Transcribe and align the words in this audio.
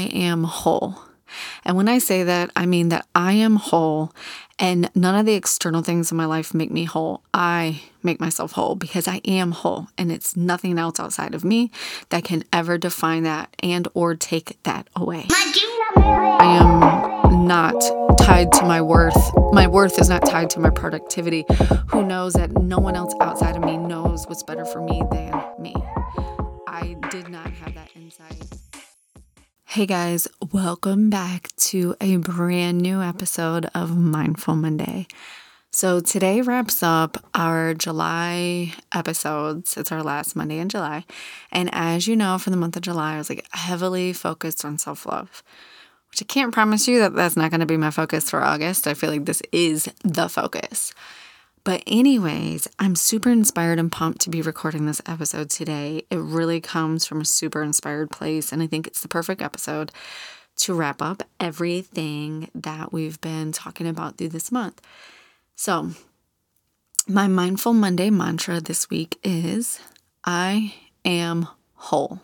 I 0.00 0.04
am 0.04 0.44
whole. 0.44 0.98
And 1.62 1.76
when 1.76 1.88
I 1.88 1.98
say 1.98 2.24
that, 2.24 2.50
I 2.56 2.64
mean 2.64 2.88
that 2.88 3.06
I 3.14 3.32
am 3.34 3.56
whole 3.56 4.12
and 4.58 4.90
none 4.94 5.14
of 5.14 5.26
the 5.26 5.34
external 5.34 5.82
things 5.82 6.10
in 6.10 6.16
my 6.16 6.24
life 6.24 6.54
make 6.54 6.70
me 6.70 6.84
whole. 6.84 7.22
I 7.34 7.82
make 8.02 8.18
myself 8.18 8.52
whole 8.52 8.76
because 8.76 9.06
I 9.06 9.16
am 9.26 9.52
whole 9.52 9.88
and 9.98 10.10
it's 10.10 10.36
nothing 10.36 10.78
else 10.78 10.98
outside 10.98 11.34
of 11.34 11.44
me 11.44 11.70
that 12.08 12.24
can 12.24 12.44
ever 12.50 12.78
define 12.78 13.24
that 13.24 13.54
and 13.62 13.86
or 13.92 14.14
take 14.14 14.60
that 14.62 14.88
away. 14.96 15.26
I 15.96 16.58
am 16.60 17.46
not 17.46 17.78
tied 18.18 18.52
to 18.52 18.64
my 18.64 18.80
worth. 18.80 19.20
My 19.52 19.66
worth 19.66 20.00
is 20.00 20.08
not 20.08 20.24
tied 20.24 20.48
to 20.50 20.60
my 20.60 20.70
productivity. 20.70 21.44
Who 21.88 22.06
knows 22.06 22.32
that 22.34 22.52
no 22.52 22.78
one 22.78 22.96
else 22.96 23.14
outside 23.20 23.54
of 23.54 23.62
me 23.62 23.76
knows 23.76 24.26
what's 24.26 24.42
better 24.42 24.64
for 24.64 24.80
me 24.80 25.02
than 25.12 25.42
me. 25.58 25.74
I 26.66 26.96
did 27.10 27.28
not 27.28 27.50
have 27.52 27.74
that 27.74 27.90
insight. 27.94 28.59
Hey 29.70 29.86
guys, 29.86 30.26
welcome 30.50 31.10
back 31.10 31.54
to 31.58 31.94
a 32.00 32.16
brand 32.16 32.80
new 32.80 33.00
episode 33.00 33.70
of 33.72 33.96
Mindful 33.96 34.56
Monday. 34.56 35.06
So 35.70 36.00
today 36.00 36.40
wraps 36.40 36.82
up 36.82 37.24
our 37.36 37.74
July 37.74 38.74
episodes. 38.92 39.76
It's 39.76 39.92
our 39.92 40.02
last 40.02 40.34
Monday 40.34 40.58
in 40.58 40.70
July. 40.70 41.04
And 41.52 41.70
as 41.72 42.08
you 42.08 42.16
know, 42.16 42.36
for 42.36 42.50
the 42.50 42.56
month 42.56 42.74
of 42.74 42.82
July, 42.82 43.14
I 43.14 43.18
was 43.18 43.30
like 43.30 43.46
heavily 43.52 44.12
focused 44.12 44.64
on 44.64 44.76
self 44.76 45.06
love, 45.06 45.40
which 46.10 46.20
I 46.20 46.24
can't 46.24 46.52
promise 46.52 46.88
you 46.88 46.98
that 46.98 47.14
that's 47.14 47.36
not 47.36 47.52
going 47.52 47.60
to 47.60 47.64
be 47.66 47.76
my 47.76 47.92
focus 47.92 48.28
for 48.28 48.42
August. 48.42 48.88
I 48.88 48.94
feel 48.94 49.10
like 49.10 49.26
this 49.26 49.40
is 49.52 49.88
the 50.02 50.28
focus. 50.28 50.92
But, 51.62 51.82
anyways, 51.86 52.68
I'm 52.78 52.96
super 52.96 53.30
inspired 53.30 53.78
and 53.78 53.92
pumped 53.92 54.20
to 54.22 54.30
be 54.30 54.40
recording 54.40 54.86
this 54.86 55.02
episode 55.06 55.50
today. 55.50 56.04
It 56.10 56.16
really 56.16 56.60
comes 56.60 57.04
from 57.06 57.20
a 57.20 57.26
super 57.26 57.62
inspired 57.62 58.10
place, 58.10 58.50
and 58.50 58.62
I 58.62 58.66
think 58.66 58.86
it's 58.86 59.02
the 59.02 59.08
perfect 59.08 59.42
episode 59.42 59.92
to 60.56 60.74
wrap 60.74 61.02
up 61.02 61.22
everything 61.38 62.50
that 62.54 62.92
we've 62.92 63.20
been 63.20 63.52
talking 63.52 63.86
about 63.86 64.16
through 64.16 64.30
this 64.30 64.50
month. 64.50 64.80
So, 65.54 65.90
my 67.06 67.26
Mindful 67.26 67.74
Monday 67.74 68.08
mantra 68.08 68.60
this 68.60 68.88
week 68.88 69.18
is 69.22 69.80
I 70.24 70.74
am 71.04 71.48
whole. 71.74 72.20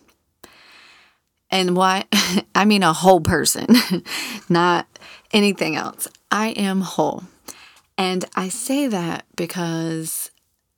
And 1.51 1.77
why? 1.77 2.05
I 2.55 2.65
mean, 2.65 2.83
a 2.83 2.93
whole 2.93 3.21
person, 3.21 3.67
not 4.49 4.87
anything 5.33 5.77
else. 5.77 6.09
I 6.31 6.49
am 6.49 6.81
whole. 6.81 7.25
And 7.99 8.25
I 8.35 8.49
say 8.49 8.87
that 8.89 9.25
because, 9.37 10.31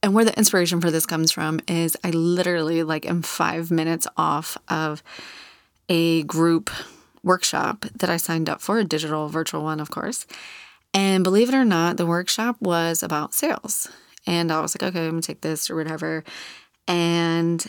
and 0.02 0.14
where 0.14 0.24
the 0.24 0.36
inspiration 0.38 0.80
for 0.80 0.90
this 0.90 1.06
comes 1.06 1.32
from 1.32 1.60
is 1.66 1.96
I 2.04 2.10
literally, 2.10 2.82
like, 2.82 3.06
am 3.06 3.22
five 3.22 3.70
minutes 3.70 4.06
off 4.16 4.56
of 4.68 5.02
a 5.88 6.22
group 6.24 6.70
workshop 7.24 7.84
that 7.96 8.10
I 8.10 8.16
signed 8.16 8.48
up 8.48 8.60
for, 8.60 8.78
a 8.78 8.84
digital 8.84 9.28
virtual 9.28 9.64
one, 9.64 9.80
of 9.80 9.90
course. 9.90 10.26
And 10.94 11.24
believe 11.24 11.48
it 11.48 11.54
or 11.54 11.64
not, 11.64 11.96
the 11.96 12.06
workshop 12.06 12.56
was 12.60 13.02
about 13.02 13.34
sales. 13.34 13.88
And 14.26 14.52
I 14.52 14.60
was 14.60 14.74
like, 14.74 14.88
okay, 14.88 15.04
I'm 15.04 15.12
gonna 15.12 15.22
take 15.22 15.40
this 15.40 15.70
or 15.70 15.76
whatever. 15.76 16.24
And 16.86 17.64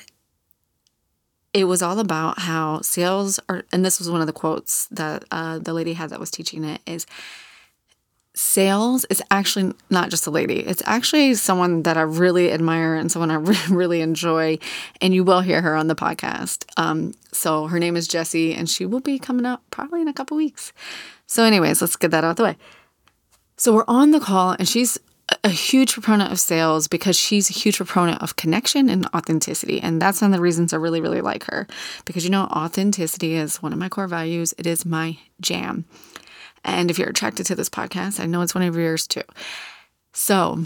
it 1.53 1.63
was 1.65 1.81
all 1.81 1.99
about 1.99 2.39
how 2.39 2.81
sales 2.81 3.39
are, 3.49 3.63
and 3.71 3.83
this 3.83 3.99
was 3.99 4.09
one 4.09 4.21
of 4.21 4.27
the 4.27 4.33
quotes 4.33 4.85
that 4.87 5.25
uh, 5.31 5.57
the 5.57 5.73
lady 5.73 5.93
had 5.93 6.11
that 6.11 6.19
was 6.19 6.31
teaching 6.31 6.63
it 6.63 6.81
is 6.85 7.05
sales 8.35 9.05
is 9.05 9.21
actually 9.31 9.73
not 9.89 10.09
just 10.09 10.27
a 10.27 10.31
lady. 10.31 10.59
It's 10.59 10.83
actually 10.85 11.33
someone 11.33 11.83
that 11.83 11.97
I 11.97 12.01
really 12.01 12.51
admire 12.51 12.95
and 12.95 13.11
someone 13.11 13.31
I 13.31 13.35
really 13.69 14.01
enjoy. 14.01 14.59
And 15.01 15.13
you 15.13 15.23
will 15.23 15.41
hear 15.41 15.61
her 15.61 15.75
on 15.75 15.87
the 15.87 15.95
podcast. 15.95 16.65
Um, 16.77 17.13
so 17.31 17.67
her 17.67 17.79
name 17.79 17.95
is 17.95 18.07
Jessie, 18.07 18.53
and 18.53 18.69
she 18.69 18.85
will 18.85 19.01
be 19.01 19.19
coming 19.19 19.45
up 19.45 19.63
probably 19.71 20.01
in 20.01 20.07
a 20.07 20.13
couple 20.13 20.37
weeks. 20.37 20.73
So, 21.27 21.43
anyways, 21.43 21.81
let's 21.81 21.95
get 21.95 22.11
that 22.11 22.23
out 22.23 22.31
of 22.31 22.35
the 22.37 22.43
way. 22.43 22.57
So 23.57 23.73
we're 23.73 23.85
on 23.87 24.11
the 24.11 24.19
call, 24.19 24.51
and 24.51 24.67
she's 24.67 24.97
a 25.43 25.49
huge 25.49 25.93
proponent 25.93 26.31
of 26.31 26.39
sales 26.39 26.87
because 26.87 27.15
she's 27.15 27.49
a 27.49 27.53
huge 27.53 27.77
proponent 27.77 28.21
of 28.21 28.35
connection 28.35 28.89
and 28.89 29.05
authenticity. 29.13 29.79
And 29.79 30.01
that's 30.01 30.21
one 30.21 30.31
of 30.31 30.37
the 30.37 30.41
reasons 30.41 30.73
I 30.73 30.77
really, 30.77 31.01
really 31.01 31.21
like 31.21 31.43
her. 31.45 31.67
Because 32.05 32.23
you 32.23 32.29
know, 32.29 32.43
authenticity 32.45 33.35
is 33.35 33.61
one 33.61 33.73
of 33.73 33.79
my 33.79 33.89
core 33.89 34.07
values, 34.07 34.53
it 34.57 34.65
is 34.65 34.85
my 34.85 35.17
jam. 35.41 35.85
And 36.63 36.89
if 36.89 36.99
you're 36.99 37.09
attracted 37.09 37.45
to 37.47 37.55
this 37.55 37.69
podcast, 37.69 38.19
I 38.19 38.25
know 38.25 38.41
it's 38.41 38.55
one 38.55 38.63
of 38.63 38.75
yours 38.75 39.07
too. 39.07 39.23
So 40.13 40.65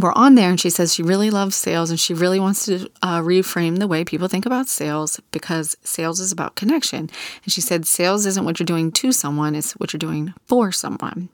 we're 0.00 0.12
on 0.14 0.34
there, 0.34 0.50
and 0.50 0.58
she 0.58 0.70
says 0.70 0.94
she 0.94 1.02
really 1.02 1.30
loves 1.30 1.54
sales 1.54 1.90
and 1.90 2.00
she 2.00 2.14
really 2.14 2.40
wants 2.40 2.64
to 2.64 2.88
uh, 3.02 3.20
reframe 3.20 3.78
the 3.78 3.86
way 3.86 4.04
people 4.04 4.28
think 4.28 4.46
about 4.46 4.66
sales 4.66 5.20
because 5.30 5.76
sales 5.84 6.20
is 6.20 6.32
about 6.32 6.56
connection. 6.56 7.10
And 7.44 7.52
she 7.52 7.60
said, 7.60 7.86
sales 7.86 8.26
isn't 8.26 8.44
what 8.44 8.58
you're 8.58 8.64
doing 8.64 8.90
to 8.92 9.12
someone, 9.12 9.54
it's 9.54 9.72
what 9.72 9.92
you're 9.92 9.98
doing 9.98 10.34
for 10.46 10.72
someone. 10.72 11.28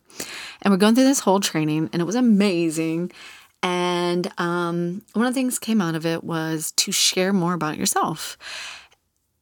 And 0.60 0.72
we're 0.72 0.78
going 0.78 0.94
through 0.94 1.04
this 1.04 1.20
whole 1.20 1.41
training, 1.41 1.88
and 1.92 2.03
it 2.03 2.04
was 2.04 2.16
amazing. 2.16 3.12
And 3.62 4.30
um, 4.38 5.03
one 5.12 5.26
of 5.26 5.32
the 5.32 5.38
things 5.38 5.59
came 5.59 5.80
out 5.80 5.94
of 5.94 6.04
it 6.04 6.25
was 6.25 6.72
to 6.72 6.92
share 6.92 7.32
more 7.32 7.54
about 7.54 7.78
yourself 7.78 8.36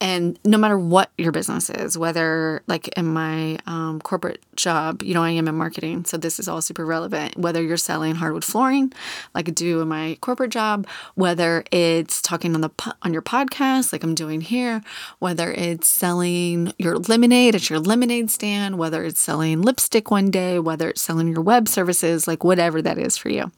and 0.00 0.38
no 0.44 0.56
matter 0.56 0.78
what 0.78 1.10
your 1.18 1.32
business 1.32 1.70
is 1.70 1.98
whether 1.98 2.62
like 2.66 2.88
in 2.96 3.06
my 3.06 3.58
um, 3.66 4.00
corporate 4.00 4.42
job 4.54 5.02
you 5.02 5.14
know 5.14 5.22
i 5.22 5.30
am 5.30 5.48
in 5.48 5.54
marketing 5.54 6.04
so 6.04 6.16
this 6.16 6.38
is 6.38 6.48
all 6.48 6.60
super 6.60 6.84
relevant 6.84 7.36
whether 7.36 7.62
you're 7.62 7.76
selling 7.76 8.14
hardwood 8.14 8.44
flooring 8.44 8.92
like 9.34 9.48
i 9.48 9.52
do 9.52 9.80
in 9.80 9.88
my 9.88 10.16
corporate 10.20 10.50
job 10.50 10.86
whether 11.14 11.64
it's 11.72 12.22
talking 12.22 12.54
on 12.54 12.60
the 12.60 12.70
on 13.02 13.12
your 13.12 13.22
podcast 13.22 13.92
like 13.92 14.04
i'm 14.04 14.14
doing 14.14 14.40
here 14.40 14.80
whether 15.18 15.52
it's 15.52 15.88
selling 15.88 16.72
your 16.78 16.96
lemonade 16.98 17.54
at 17.54 17.68
your 17.68 17.80
lemonade 17.80 18.30
stand 18.30 18.78
whether 18.78 19.04
it's 19.04 19.20
selling 19.20 19.62
lipstick 19.62 20.10
one 20.10 20.30
day 20.30 20.58
whether 20.58 20.88
it's 20.88 21.02
selling 21.02 21.28
your 21.28 21.42
web 21.42 21.68
services 21.68 22.28
like 22.28 22.44
whatever 22.44 22.80
that 22.80 22.98
is 22.98 23.16
for 23.16 23.28
you 23.28 23.50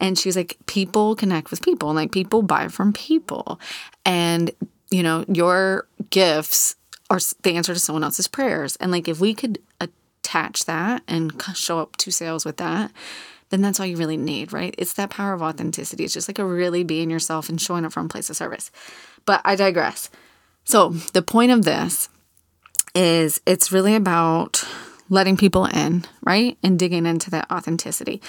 and 0.00 0.18
she 0.18 0.28
was 0.28 0.36
like, 0.36 0.56
people 0.66 1.14
connect 1.14 1.50
with 1.50 1.62
people, 1.62 1.94
like 1.94 2.12
people 2.12 2.42
buy 2.42 2.68
from 2.68 2.92
people. 2.92 3.60
And 4.04 4.50
you 4.90 5.02
know, 5.02 5.24
your 5.28 5.86
gifts 6.10 6.76
are 7.10 7.18
the 7.42 7.56
answer 7.56 7.74
to 7.74 7.80
someone 7.80 8.04
else's 8.04 8.28
prayers. 8.28 8.76
And 8.76 8.90
like 8.90 9.08
if 9.08 9.20
we 9.20 9.34
could 9.34 9.58
attach 9.80 10.64
that 10.64 11.02
and 11.06 11.40
show 11.54 11.78
up 11.78 11.96
to 11.96 12.10
sales 12.10 12.44
with 12.44 12.56
that, 12.58 12.90
then 13.50 13.60
that's 13.60 13.78
all 13.78 13.86
you 13.86 13.96
really 13.96 14.16
need, 14.16 14.52
right? 14.52 14.74
It's 14.78 14.94
that 14.94 15.10
power 15.10 15.32
of 15.32 15.42
authenticity. 15.42 16.04
It's 16.04 16.14
just 16.14 16.28
like 16.28 16.38
a 16.38 16.44
really 16.44 16.82
being 16.82 17.10
yourself 17.10 17.48
and 17.48 17.60
showing 17.60 17.84
up 17.84 17.92
from 17.92 18.06
a 18.06 18.08
place 18.08 18.30
of 18.30 18.36
service. 18.36 18.70
But 19.26 19.40
I 19.44 19.54
digress. 19.54 20.10
So 20.64 20.90
the 21.12 21.22
point 21.22 21.52
of 21.52 21.64
this 21.64 22.08
is 22.94 23.40
it's 23.46 23.70
really 23.70 23.94
about 23.94 24.64
letting 25.10 25.36
people 25.36 25.66
in, 25.66 26.04
right? 26.22 26.56
And 26.62 26.78
digging 26.78 27.06
into 27.06 27.30
that 27.30 27.50
authenticity. 27.50 28.22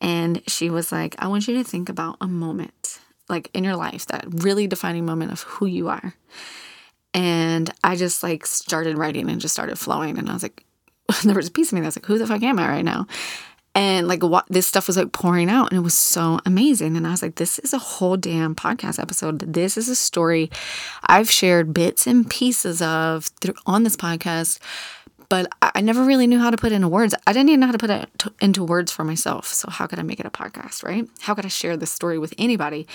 And 0.00 0.42
she 0.48 0.68
was 0.68 0.92
like, 0.92 1.14
I 1.18 1.28
want 1.28 1.48
you 1.48 1.54
to 1.54 1.64
think 1.64 1.88
about 1.88 2.16
a 2.20 2.26
moment 2.26 2.98
like 3.28 3.50
in 3.54 3.64
your 3.64 3.76
life, 3.76 4.06
that 4.06 4.24
really 4.28 4.66
defining 4.66 5.04
moment 5.04 5.32
of 5.32 5.42
who 5.42 5.66
you 5.66 5.88
are. 5.88 6.14
And 7.14 7.70
I 7.82 7.96
just 7.96 8.22
like 8.22 8.46
started 8.46 8.98
writing 8.98 9.30
and 9.30 9.40
just 9.40 9.54
started 9.54 9.78
flowing. 9.78 10.18
And 10.18 10.28
I 10.28 10.32
was 10.32 10.42
like, 10.42 10.64
there 11.24 11.34
was 11.34 11.48
a 11.48 11.52
piece 11.52 11.72
of 11.72 11.74
me 11.74 11.80
that's 11.80 11.96
like, 11.96 12.06
who 12.06 12.18
the 12.18 12.26
fuck 12.26 12.42
am 12.42 12.58
I 12.58 12.68
right 12.68 12.84
now? 12.84 13.06
And 13.74 14.08
like 14.08 14.22
what 14.22 14.46
this 14.48 14.66
stuff 14.66 14.86
was 14.86 14.96
like 14.96 15.12
pouring 15.12 15.50
out 15.50 15.70
and 15.70 15.78
it 15.78 15.82
was 15.82 15.96
so 15.96 16.40
amazing. 16.46 16.96
And 16.96 17.06
I 17.06 17.10
was 17.10 17.20
like, 17.20 17.34
this 17.34 17.58
is 17.58 17.74
a 17.74 17.78
whole 17.78 18.16
damn 18.16 18.54
podcast 18.54 18.98
episode. 18.98 19.40
This 19.40 19.76
is 19.76 19.90
a 19.90 19.96
story 19.96 20.50
I've 21.04 21.30
shared 21.30 21.74
bits 21.74 22.06
and 22.06 22.28
pieces 22.28 22.80
of 22.80 23.30
on 23.66 23.82
this 23.82 23.96
podcast 23.96 24.60
but 25.28 25.50
I 25.60 25.80
never 25.80 26.04
really 26.04 26.26
knew 26.26 26.38
how 26.38 26.50
to 26.50 26.56
put 26.56 26.72
into 26.72 26.88
words. 26.88 27.14
I 27.26 27.32
didn't 27.32 27.48
even 27.48 27.60
know 27.60 27.66
how 27.66 27.72
to 27.72 27.78
put 27.78 27.90
it 27.90 28.08
into 28.40 28.64
words 28.64 28.92
for 28.92 29.04
myself. 29.04 29.46
So, 29.46 29.70
how 29.70 29.86
could 29.86 29.98
I 29.98 30.02
make 30.02 30.20
it 30.20 30.26
a 30.26 30.30
podcast, 30.30 30.84
right? 30.84 31.06
How 31.20 31.34
could 31.34 31.44
I 31.44 31.48
share 31.48 31.76
this 31.76 31.90
story 31.90 32.18
with 32.18 32.34
anybody 32.38 32.86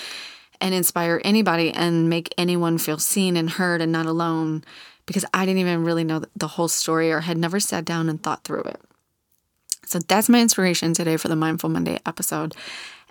and 0.59 0.73
inspire 0.73 1.21
anybody 1.23 1.71
and 1.71 2.09
make 2.09 2.33
anyone 2.37 2.77
feel 2.77 2.99
seen 2.99 3.37
and 3.37 3.49
heard 3.49 3.81
and 3.81 3.91
not 3.91 4.05
alone? 4.05 4.63
Because 5.05 5.25
I 5.33 5.45
didn't 5.45 5.59
even 5.59 5.83
really 5.83 6.03
know 6.03 6.23
the 6.35 6.47
whole 6.47 6.67
story 6.67 7.11
or 7.11 7.21
had 7.21 7.37
never 7.37 7.59
sat 7.59 7.85
down 7.85 8.07
and 8.07 8.21
thought 8.21 8.43
through 8.43 8.63
it. 8.63 8.81
So, 9.85 9.99
that's 9.99 10.29
my 10.29 10.41
inspiration 10.41 10.93
today 10.93 11.17
for 11.17 11.27
the 11.27 11.35
Mindful 11.35 11.69
Monday 11.69 11.99
episode. 12.05 12.55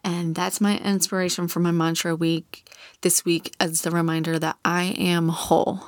And 0.02 0.34
that's 0.34 0.60
my 0.60 0.78
inspiration 0.78 1.46
for 1.46 1.60
my 1.60 1.72
mantra 1.72 2.16
week 2.16 2.66
this 3.02 3.24
week 3.24 3.54
as 3.60 3.82
the 3.82 3.90
reminder 3.90 4.38
that 4.38 4.56
I 4.64 4.94
am 4.98 5.28
whole. 5.28 5.84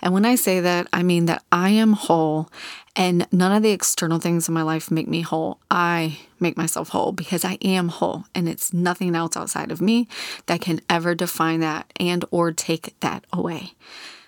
And 0.00 0.12
when 0.12 0.24
I 0.24 0.34
say 0.34 0.60
that, 0.60 0.88
I 0.92 1.02
mean 1.02 1.26
that 1.26 1.42
I 1.52 1.70
am 1.70 1.92
whole 1.92 2.50
and 2.94 3.26
none 3.32 3.52
of 3.52 3.62
the 3.62 3.70
external 3.70 4.18
things 4.18 4.48
in 4.48 4.54
my 4.54 4.62
life 4.62 4.90
make 4.90 5.08
me 5.08 5.22
whole. 5.22 5.58
I 5.70 6.18
make 6.40 6.56
myself 6.56 6.90
whole 6.90 7.12
because 7.12 7.44
I 7.44 7.54
am 7.62 7.88
whole 7.88 8.24
and 8.34 8.48
it's 8.48 8.72
nothing 8.72 9.14
else 9.14 9.36
outside 9.36 9.70
of 9.70 9.80
me 9.80 10.08
that 10.46 10.60
can 10.60 10.80
ever 10.90 11.14
define 11.14 11.60
that 11.60 11.90
and 11.98 12.24
or 12.30 12.52
take 12.52 12.98
that 13.00 13.24
away. 13.32 13.72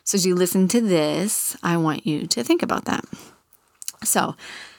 So 0.03 0.17
as 0.17 0.27
you 0.27 0.35
listen 0.35 0.69
to 0.69 0.81
this, 0.81 1.57
I 1.63 1.77
want 1.77 2.07
you 2.07 2.27
to 2.27 2.45
think 2.45 2.63
about 2.63 2.85
that. 2.87 3.05
So, 4.03 4.37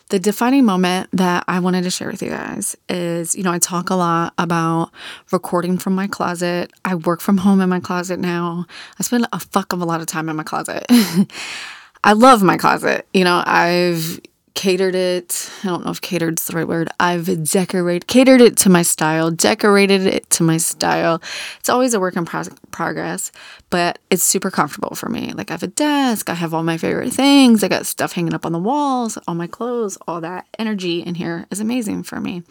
the 0.09 0.19
defining 0.19 0.65
moment 0.65 1.09
that 1.13 1.43
I 1.47 1.59
wanted 1.59 1.83
to 1.83 1.89
share 1.89 2.09
with 2.09 2.21
you 2.21 2.29
guys 2.29 2.75
is 2.89 3.35
you 3.35 3.43
know, 3.43 3.51
I 3.51 3.59
talk 3.59 3.89
a 3.89 3.95
lot 3.95 4.33
about 4.37 4.91
recording 5.31 5.77
from 5.77 5.95
my 5.95 6.07
closet. 6.07 6.71
I 6.83 6.95
work 6.95 7.21
from 7.21 7.37
home 7.37 7.61
in 7.61 7.69
my 7.69 7.79
closet 7.79 8.19
now. 8.19 8.65
I 8.99 9.03
spend 9.03 9.27
a 9.33 9.39
fuck 9.39 9.73
of 9.73 9.81
a 9.81 9.85
lot 9.85 10.01
of 10.01 10.07
time 10.07 10.29
in 10.29 10.35
my 10.35 10.43
closet. 10.43 10.85
I 12.03 12.13
love 12.13 12.43
my 12.43 12.57
closet. 12.57 13.07
You 13.13 13.23
know, 13.23 13.41
I've 13.45 14.19
catered 14.55 14.95
it. 14.95 15.51
I 15.63 15.67
don't 15.67 15.85
know 15.85 15.91
if 15.91 16.01
catered's 16.01 16.47
the 16.47 16.55
right 16.55 16.67
word. 16.67 16.89
I've 16.99 17.43
decorated, 17.43 18.07
catered 18.07 18.41
it 18.41 18.57
to 18.57 18.69
my 18.69 18.81
style, 18.81 19.29
decorated 19.29 20.07
it 20.07 20.29
to 20.31 20.43
my 20.43 20.57
style. 20.57 21.21
It's 21.59 21.69
always 21.69 21.93
a 21.93 21.99
work 21.99 22.15
in 22.15 22.25
pro- 22.25 22.43
progress, 22.71 23.31
but 23.69 23.99
it's 24.09 24.23
super 24.23 24.49
comfortable 24.49 24.95
for 24.95 25.09
me. 25.09 25.33
Like 25.33 25.51
I 25.51 25.53
have 25.53 25.63
a 25.63 25.67
desk, 25.67 26.29
I 26.29 26.33
have 26.33 26.53
all 26.53 26.63
my 26.63 26.77
favorite 26.77 27.13
things, 27.13 27.63
I 27.63 27.67
got 27.67 27.85
stuff 27.85 28.13
hanging 28.13 28.33
up 28.33 28.45
on 28.45 28.53
the 28.53 28.59
walls, 28.59 29.17
all 29.27 29.35
my 29.35 29.47
clothes, 29.47 29.97
all 30.07 30.21
that 30.21 30.47
energy 30.57 31.01
in 31.01 31.15
here 31.15 31.45
is 31.51 31.59
amazing 31.59 32.03
for 32.03 32.19
me. 32.19 32.43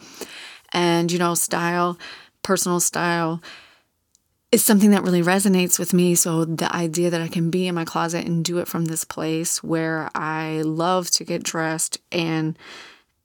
And 0.73 1.11
you 1.11 1.19
know, 1.19 1.33
style, 1.33 1.97
personal 2.43 2.79
style 2.79 3.41
is 4.55 4.63
something 4.63 4.91
that 4.91 5.03
really 5.03 5.21
resonates 5.21 5.77
with 5.77 5.93
me. 5.93 6.15
So 6.15 6.45
the 6.45 6.73
idea 6.73 7.09
that 7.09 7.19
I 7.19 7.27
can 7.27 7.49
be 7.49 7.67
in 7.67 7.75
my 7.75 7.83
closet 7.83 8.25
and 8.25 8.43
do 8.43 8.59
it 8.59 8.69
from 8.69 8.85
this 8.85 9.03
place 9.03 9.61
where 9.61 10.09
I 10.15 10.61
love 10.61 11.11
to 11.11 11.25
get 11.25 11.43
dressed 11.43 11.99
and 12.09 12.57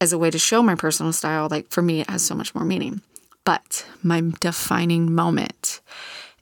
as 0.00 0.12
a 0.12 0.18
way 0.18 0.32
to 0.32 0.40
show 0.40 0.60
my 0.60 0.74
personal 0.74 1.12
style, 1.12 1.46
like 1.48 1.70
for 1.70 1.82
me, 1.82 2.00
it 2.00 2.10
has 2.10 2.22
so 2.22 2.34
much 2.34 2.52
more 2.52 2.64
meaning. 2.64 3.00
But 3.44 3.86
my 4.02 4.22
defining 4.40 5.14
moment 5.14 5.80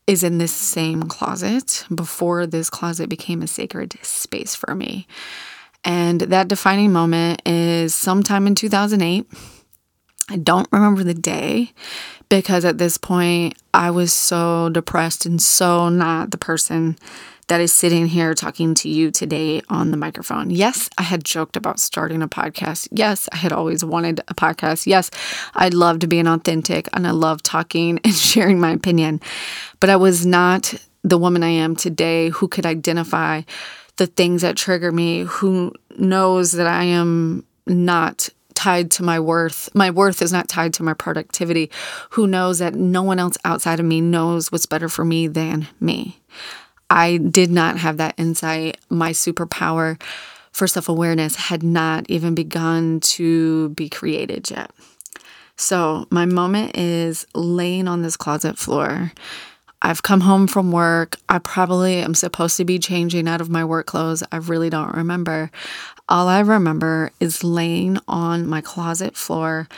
is 0.06 0.25
in 0.25 0.38
this 0.38 0.52
same 0.52 1.02
closet 1.02 1.85
before 1.94 2.46
this 2.46 2.70
closet 2.70 3.11
became 3.11 3.43
a 3.43 3.46
sacred 3.46 3.99
space 4.00 4.55
for 4.55 4.75
me. 4.75 5.06
And 5.85 6.23
that 6.23 6.49
defining 6.49 6.94
moment 6.94 7.43
is 7.44 7.94
sometime 7.94 8.46
in 8.46 8.55
2008. 8.55 9.26
I 10.31 10.37
don't 10.37 10.69
remember 10.73 11.05
the 11.05 11.12
day 11.12 11.73
because 12.28 12.64
at 12.64 12.78
this 12.78 12.98
point 12.98 13.56
I 13.72 13.90
was 13.90 14.12
so 14.12 14.69
depressed 14.70 15.26
and 15.26 15.40
so 15.40 15.88
not 15.88 16.30
the 16.30 16.38
person 16.38 16.96
that 17.48 17.60
is 17.60 17.72
sitting 17.72 18.06
here 18.06 18.34
talking 18.34 18.75
to 18.75 18.88
you 18.88 19.10
today 19.10 19.62
on 19.70 19.90
the 19.90 19.96
microphone. 19.96 20.50
Yes, 20.50 20.90
I 20.98 21.02
had 21.02 21.25
joked 21.25 21.56
about 21.56 21.80
starting 21.80 22.22
a 22.22 22.28
podcast. 22.28 22.88
Yes, 22.92 23.28
I 23.32 23.36
had 23.36 23.52
always 23.52 23.82
wanted 23.82 24.20
a 24.28 24.34
podcast. 24.34 24.86
Yes, 24.86 25.10
I'd 25.54 25.75
love 25.75 26.00
to 26.00 26.06
be 26.06 26.19
an 26.19 26.26
authentic 26.26 26.88
and 26.92 27.06
I 27.06 27.10
love 27.10 27.42
talking 27.42 27.98
and 28.04 28.14
sharing 28.14 28.60
my 28.60 28.72
opinion. 28.72 29.20
But 29.80 29.90
I 29.90 29.96
was 29.96 30.26
not 30.26 30.75
the 31.02 31.19
woman 31.19 31.42
I 31.42 31.48
am 31.48 31.75
today 31.75 32.28
who 32.28 32.48
could 32.48 32.66
identify 32.66 33.42
the 33.96 34.06
things 34.06 34.42
that 34.42 34.56
trigger 34.56 34.92
me, 34.92 35.20
who 35.22 35.72
knows 35.96 36.52
that 36.52 36.66
I 36.66 36.84
am 36.84 37.44
not 37.66 38.28
tied 38.58 38.90
to 38.90 39.05
my 39.05 39.20
worth. 39.20 39.72
My 39.72 39.88
worth 39.90 40.20
is 40.20 40.32
not 40.32 40.49
tied 40.49 40.75
to 40.75 40.82
my 40.82 40.93
productivity. 40.93 41.70
Who 42.10 42.26
knows 42.26 42.58
that 42.58 42.75
no 42.75 43.05
one 43.05 43.20
else 43.20 43.38
outside 43.44 43.78
of 43.78 43.87
me 43.87 44.00
knows 44.00 44.50
what's 44.50 44.66
better 44.66 44.88
for 44.88 45.05
me 45.05 45.28
than 45.28 45.69
me? 45.78 46.19
I 46.90 47.19
did 47.19 47.52
not 47.52 47.78
have 47.78 47.99
that 47.99 48.14
insight. 48.19 48.78
My 48.90 49.12
superpower 49.12 50.00
for 50.50 50.66
self 50.66 50.88
awareness 50.88 51.37
had 51.37 51.62
not 51.62 52.10
even 52.10 52.34
begun 52.34 52.99
to 53.00 53.69
be 53.70 53.88
created 53.88 54.50
yet. 54.50 54.72
So, 55.54 56.06
my 56.11 56.26
moment 56.26 56.76
is 56.76 57.26
laying 57.34 57.87
on 57.87 58.02
this 58.02 58.16
closet 58.16 58.58
floor. 58.58 59.12
I've 59.80 60.02
come 60.02 60.22
home 60.22 60.46
from 60.46 60.72
work. 60.72 61.16
I 61.28 61.38
probably 61.38 61.96
am 61.96 62.14
supposed 62.14 62.56
to 62.56 62.64
be 62.64 62.78
changing 62.78 63.28
out 63.28 63.40
of 63.40 63.48
my 63.48 63.64
work 63.64 63.86
clothes. 63.86 64.22
I 64.32 64.36
really 64.36 64.70
don't 64.70 64.94
remember. 64.94 65.50
All 66.08 66.28
I 66.28 66.40
remember 66.40 67.12
is 67.20 67.44
laying 67.44 67.98
on 68.08 68.46
my 68.46 68.60
closet 68.60 69.16
floor, 69.16 69.69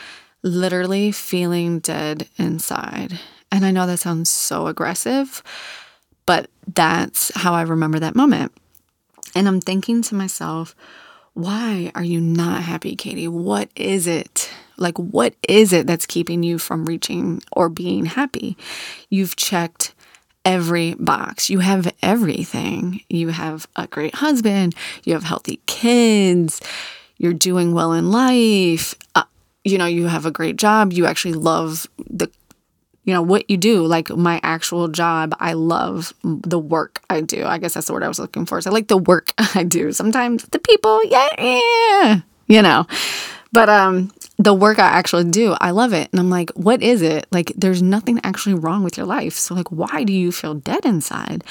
literally 0.41 1.11
feeling 1.11 1.79
dead 1.79 2.27
inside. 2.37 3.19
And 3.51 3.65
I 3.65 3.71
know 3.71 3.85
that 3.85 3.99
sounds 3.99 4.29
so 4.29 4.67
aggressive, 4.67 5.43
but 6.25 6.49
that's 6.73 7.31
how 7.35 7.53
I 7.53 7.61
remember 7.63 7.99
that 7.99 8.15
moment. 8.15 8.53
And 9.35 9.47
I'm 9.47 9.61
thinking 9.61 10.01
to 10.03 10.15
myself, 10.15 10.75
why 11.33 11.91
are 11.95 12.03
you 12.03 12.19
not 12.19 12.63
happy, 12.63 12.95
Katie? 12.95 13.27
What 13.27 13.69
is 13.75 14.07
it? 14.07 14.49
Like, 14.81 14.97
what 14.97 15.35
is 15.47 15.71
it 15.73 15.87
that's 15.87 16.05
keeping 16.05 16.43
you 16.43 16.57
from 16.57 16.85
reaching 16.85 17.41
or 17.51 17.69
being 17.69 18.05
happy? 18.05 18.57
You've 19.09 19.35
checked 19.35 19.93
every 20.43 20.95
box. 20.95 21.49
You 21.49 21.59
have 21.59 21.93
everything. 22.01 23.01
You 23.09 23.29
have 23.29 23.67
a 23.75 23.87
great 23.87 24.15
husband, 24.15 24.75
you 25.03 25.13
have 25.13 25.23
healthy 25.23 25.61
kids, 25.67 26.61
you're 27.17 27.33
doing 27.33 27.73
well 27.73 27.93
in 27.93 28.11
life. 28.11 28.95
Uh, 29.15 29.23
you 29.63 29.77
know, 29.77 29.85
you 29.85 30.07
have 30.07 30.25
a 30.25 30.31
great 30.31 30.55
job. 30.55 30.91
You 30.91 31.05
actually 31.05 31.33
love 31.33 31.87
the 32.09 32.29
you 33.03 33.13
know 33.13 33.21
what 33.21 33.49
you 33.49 33.57
do 33.57 33.85
like 33.85 34.09
my 34.09 34.39
actual 34.43 34.87
job 34.87 35.35
i 35.39 35.53
love 35.53 36.13
the 36.23 36.59
work 36.59 37.01
i 37.09 37.19
do 37.19 37.45
i 37.45 37.57
guess 37.57 37.73
that's 37.73 37.87
the 37.87 37.93
word 37.93 38.03
i 38.03 38.07
was 38.07 38.19
looking 38.19 38.45
for 38.45 38.61
so 38.61 38.69
i 38.69 38.73
like 38.73 38.87
the 38.89 38.97
work 38.97 39.33
i 39.55 39.63
do 39.63 39.91
sometimes 39.91 40.43
the 40.51 40.59
people 40.59 41.03
yeah, 41.05 41.27
yeah 41.39 42.19
you 42.47 42.61
know 42.61 42.85
but 43.51 43.69
um 43.69 44.11
the 44.43 44.53
work 44.55 44.79
I 44.79 44.87
actually 44.87 45.25
do, 45.25 45.55
I 45.61 45.69
love 45.69 45.93
it. 45.93 46.09
And 46.11 46.19
I'm 46.19 46.31
like, 46.31 46.49
what 46.51 46.81
is 46.81 47.03
it? 47.03 47.27
Like, 47.31 47.53
there's 47.55 47.81
nothing 47.81 48.19
actually 48.23 48.55
wrong 48.55 48.83
with 48.83 48.97
your 48.97 49.05
life. 49.05 49.33
So, 49.33 49.53
like, 49.53 49.71
why 49.71 50.03
do 50.03 50.11
you 50.11 50.31
feel 50.31 50.55
dead 50.55 50.83
inside? 50.83 51.43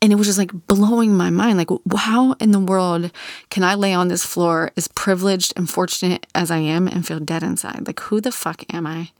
And 0.00 0.12
it 0.12 0.16
was 0.16 0.26
just 0.26 0.38
like 0.38 0.52
blowing 0.66 1.14
my 1.14 1.28
mind. 1.30 1.58
Like, 1.58 1.68
how 1.94 2.32
in 2.34 2.50
the 2.50 2.58
world 2.58 3.12
can 3.50 3.62
I 3.62 3.74
lay 3.74 3.92
on 3.92 4.08
this 4.08 4.24
floor 4.24 4.72
as 4.76 4.88
privileged 4.88 5.52
and 5.56 5.68
fortunate 5.68 6.26
as 6.34 6.50
I 6.50 6.56
am 6.56 6.88
and 6.88 7.06
feel 7.06 7.20
dead 7.20 7.42
inside? 7.42 7.86
Like, 7.86 8.00
who 8.00 8.20
the 8.20 8.32
fuck 8.32 8.64
am 8.72 8.86
I? 8.86 9.10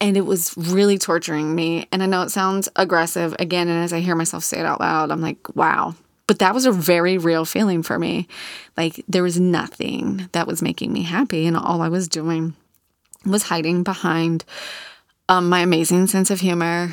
And 0.00 0.16
it 0.16 0.22
was 0.22 0.54
really 0.56 0.98
torturing 0.98 1.54
me. 1.54 1.86
And 1.92 2.02
I 2.02 2.06
know 2.06 2.22
it 2.22 2.30
sounds 2.30 2.68
aggressive 2.74 3.36
again. 3.38 3.68
And 3.68 3.84
as 3.84 3.92
I 3.92 4.00
hear 4.00 4.16
myself 4.16 4.42
say 4.42 4.58
it 4.58 4.66
out 4.66 4.80
loud, 4.80 5.12
I'm 5.12 5.20
like, 5.20 5.54
wow, 5.54 5.94
but 6.32 6.38
that 6.38 6.54
was 6.54 6.64
a 6.64 6.72
very 6.72 7.18
real 7.18 7.44
feeling 7.44 7.82
for 7.82 7.98
me. 7.98 8.26
Like 8.74 9.04
there 9.06 9.22
was 9.22 9.38
nothing 9.38 10.30
that 10.32 10.46
was 10.46 10.62
making 10.62 10.90
me 10.90 11.02
happy, 11.02 11.46
and 11.46 11.58
all 11.58 11.82
I 11.82 11.90
was 11.90 12.08
doing 12.08 12.54
was 13.26 13.42
hiding 13.42 13.82
behind 13.82 14.42
um, 15.28 15.50
my 15.50 15.60
amazing 15.60 16.06
sense 16.06 16.30
of 16.30 16.40
humor, 16.40 16.90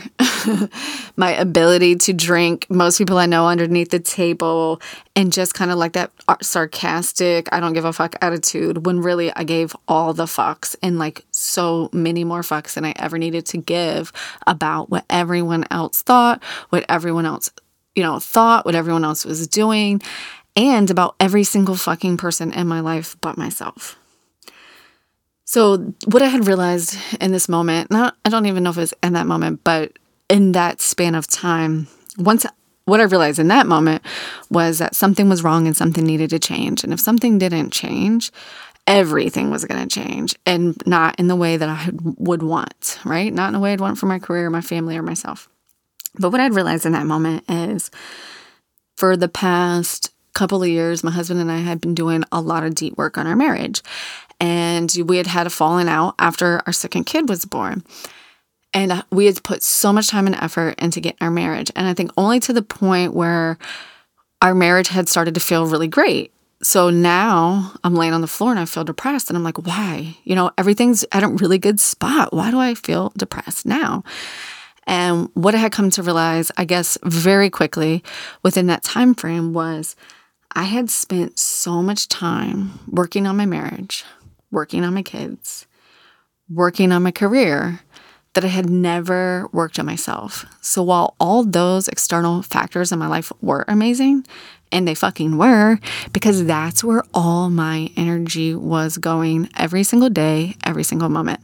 my 1.16 1.32
ability 1.32 1.96
to 1.96 2.12
drink 2.12 2.68
most 2.70 2.98
people 2.98 3.18
I 3.18 3.28
know 3.28 3.48
underneath 3.48 3.92
the 3.92 4.02
table, 4.02 4.82
and 5.16 5.32
just 5.32 5.54
kind 5.54 5.72
of 5.72 5.78
like 5.78 5.94
that 5.94 6.12
sarcastic, 6.42 7.48
I 7.54 7.62
don't 7.62 7.72
give 7.72 7.86
a 7.86 7.94
fuck 7.94 8.18
attitude 8.22 8.86
when 8.86 9.00
really 9.00 9.32
I 9.38 9.46
gave 9.46 9.74
all 9.88 10.14
the 10.14 10.26
fucks 10.26 10.76
and 10.84 11.00
like 11.00 11.24
so 11.32 11.90
many 11.94 12.26
more 12.26 12.42
fucks 12.42 12.74
than 12.74 12.84
I 12.84 12.92
ever 12.98 13.18
needed 13.18 13.46
to 13.46 13.58
give 13.58 14.12
about 14.46 14.90
what 14.90 15.06
everyone 15.10 15.64
else 15.72 16.02
thought, 16.02 16.44
what 16.72 16.84
everyone 16.90 17.26
else 17.26 17.50
you 17.96 18.04
know, 18.04 18.20
thought, 18.20 18.66
what 18.66 18.76
everyone 18.76 19.04
else 19.04 19.26
was 19.26 19.48
doing, 19.48 20.02
and 20.56 20.90
about 20.90 21.16
every 21.20 21.44
single 21.44 21.76
fucking 21.76 22.18
person 22.18 22.52
in 22.52 22.68
my 22.68 22.80
life 22.80 23.16
but 23.22 23.38
myself. 23.38 23.98
So, 25.46 25.94
what 26.06 26.22
I 26.22 26.28
had 26.28 26.46
realized 26.48 26.96
in 27.20 27.32
this 27.32 27.50
moment, 27.50 27.90
not, 27.90 28.16
I 28.24 28.30
don't 28.30 28.46
even 28.46 28.64
know 28.64 28.70
if 28.70 28.78
it 28.78 28.82
was 28.82 28.94
in 29.02 29.14
that 29.14 29.26
moment, 29.26 29.64
but 29.64 29.94
in 30.30 30.52
that 30.52 30.80
span 30.80 31.16
of 31.16 31.28
time, 31.28 31.88
once 32.18 32.46
what 32.86 33.00
I 33.00 33.04
realized 33.04 33.40
in 33.40 33.48
that 33.48 33.68
moment 33.68 34.04
was 34.50 34.80
that 34.80 34.96
something 34.96 35.30
was 35.30 35.44
wrong 35.44 35.68
and 35.68 35.78
something 35.78 36.04
needed 36.04 36.32
to 36.32 36.40
change. 36.40 36.84
And 36.84 36.92
if 36.92 37.00
something 37.00 37.38
didn't 37.38 37.72
change, 37.72 38.32
everything 38.88 39.52
was 39.52 39.64
going 39.66 39.88
to 39.88 39.88
change 39.88 40.36
and 40.46 40.76
not 40.86 41.20
in 41.20 41.28
the 41.28 41.36
way 41.36 41.56
that 41.56 41.70
I 41.70 41.90
would 42.18 42.44
want, 42.44 43.00
right? 43.06 43.32
Not 43.32 43.48
in 43.48 43.54
the 43.54 43.60
way 43.60 43.74
I'd 43.74 43.82
want 43.82 44.00
for 44.00 44.08
my 44.08 44.20
career, 44.20 44.50
my 44.50 44.62
family, 44.62 44.98
or 44.98 45.04
myself. 45.04 45.48
But 46.16 46.32
what 46.32 46.42
I'd 46.42 46.54
realized 46.54 46.86
in 46.86 46.94
that 46.94 47.06
moment 47.06 47.44
is 47.50 47.92
for 48.98 49.16
the 49.16 49.30
past 49.30 50.12
couple 50.34 50.64
of 50.64 50.70
years, 50.70 51.04
my 51.04 51.12
husband 51.12 51.40
and 51.40 51.52
I 51.52 51.58
had 51.58 51.82
been 51.82 51.96
doing 51.96 52.24
a 52.32 52.42
lot 52.42 52.64
of 52.64 52.76
deep 52.76 52.98
work 52.98 53.18
on 53.18 53.28
our 53.28 53.36
marriage. 53.36 53.82
And 54.40 54.94
we 55.06 55.18
had 55.18 55.28
had 55.28 55.48
a 55.48 55.50
falling 55.50 55.90
out 55.90 56.16
after 56.18 56.62
our 56.66 56.74
second 56.74 57.06
kid 57.06 57.28
was 57.28 57.46
born. 57.46 57.84
And 58.74 58.92
uh, 58.92 59.04
we 59.12 59.26
had 59.26 59.44
put 59.44 59.64
so 59.64 59.92
much 59.92 60.10
time 60.10 60.28
and 60.28 60.36
effort 60.36 60.76
into 60.80 61.02
getting 61.02 61.18
our 61.22 61.32
marriage. 61.32 61.72
And 61.76 61.88
I 61.88 61.94
think 61.94 62.12
only 62.18 62.40
to 62.42 62.54
the 62.54 62.62
point 62.62 63.14
where 63.14 63.58
our 64.42 64.56
marriage 64.56 64.88
had 64.88 65.10
started 65.10 65.34
to 65.34 65.40
feel 65.40 65.66
really 65.66 65.88
great. 65.88 66.32
So 66.62 66.90
now 66.90 67.74
I'm 67.84 67.96
laying 67.96 68.14
on 68.14 68.22
the 68.22 68.28
floor 68.28 68.52
and 68.52 68.60
I 68.60 68.66
feel 68.66 68.84
depressed. 68.84 69.30
And 69.30 69.38
I'm 69.38 69.44
like, 69.44 69.66
why? 69.66 70.18
You 70.24 70.36
know, 70.36 70.52
everything's 70.58 71.04
at 71.12 71.24
a 71.24 71.28
really 71.28 71.58
good 71.58 71.80
spot. 71.80 72.34
Why 72.34 72.52
do 72.52 72.60
I 72.60 72.76
feel 72.76 73.12
depressed 73.18 73.66
now? 73.66 74.04
And 74.90 75.30
what 75.36 75.54
I 75.54 75.60
had 75.60 75.72
come 75.72 75.92
to 75.92 76.02
realize, 76.02 76.52
I 76.58 76.66
guess, 76.66 76.98
very 77.04 77.52
quickly 77.52 78.04
within 78.42 78.66
that 78.68 78.82
time 78.82 79.14
frame 79.14 79.54
was 79.54 79.96
I 80.56 80.64
had 80.64 80.90
spent 80.90 81.38
so 81.38 81.84
much 81.84 82.08
time 82.08 82.80
working 82.90 83.28
on 83.28 83.38
my 83.38 83.46
marriage, 83.46 84.04
working 84.50 84.84
on 84.84 84.96
my 84.96 85.04
kids, 85.04 85.68
working 86.50 86.92
on 86.92 87.04
my 87.04 87.12
career 87.12 87.82
that 88.34 88.44
I 88.44 88.48
had 88.48 88.68
never 88.68 89.48
worked 89.52 89.78
on 89.78 89.86
myself. 89.86 90.46
So 90.62 90.82
while 90.82 91.16
all 91.20 91.44
those 91.44 91.88
external 91.88 92.42
factors 92.42 92.92
in 92.92 92.98
my 92.98 93.08
life 93.08 93.32
were 93.42 93.66
amazing, 93.68 94.26
And 94.72 94.88
they 94.88 94.96
fucking 94.96 95.38
were 95.38 95.80
because 96.14 96.46
that's 96.46 96.84
where 96.84 97.04
all 97.14 97.50
my 97.50 97.90
energy 97.98 98.54
was 98.54 98.98
going 98.98 99.50
every 99.58 99.84
single 99.84 100.10
day, 100.10 100.56
every 100.64 100.84
single 100.84 101.10
moment. 101.10 101.40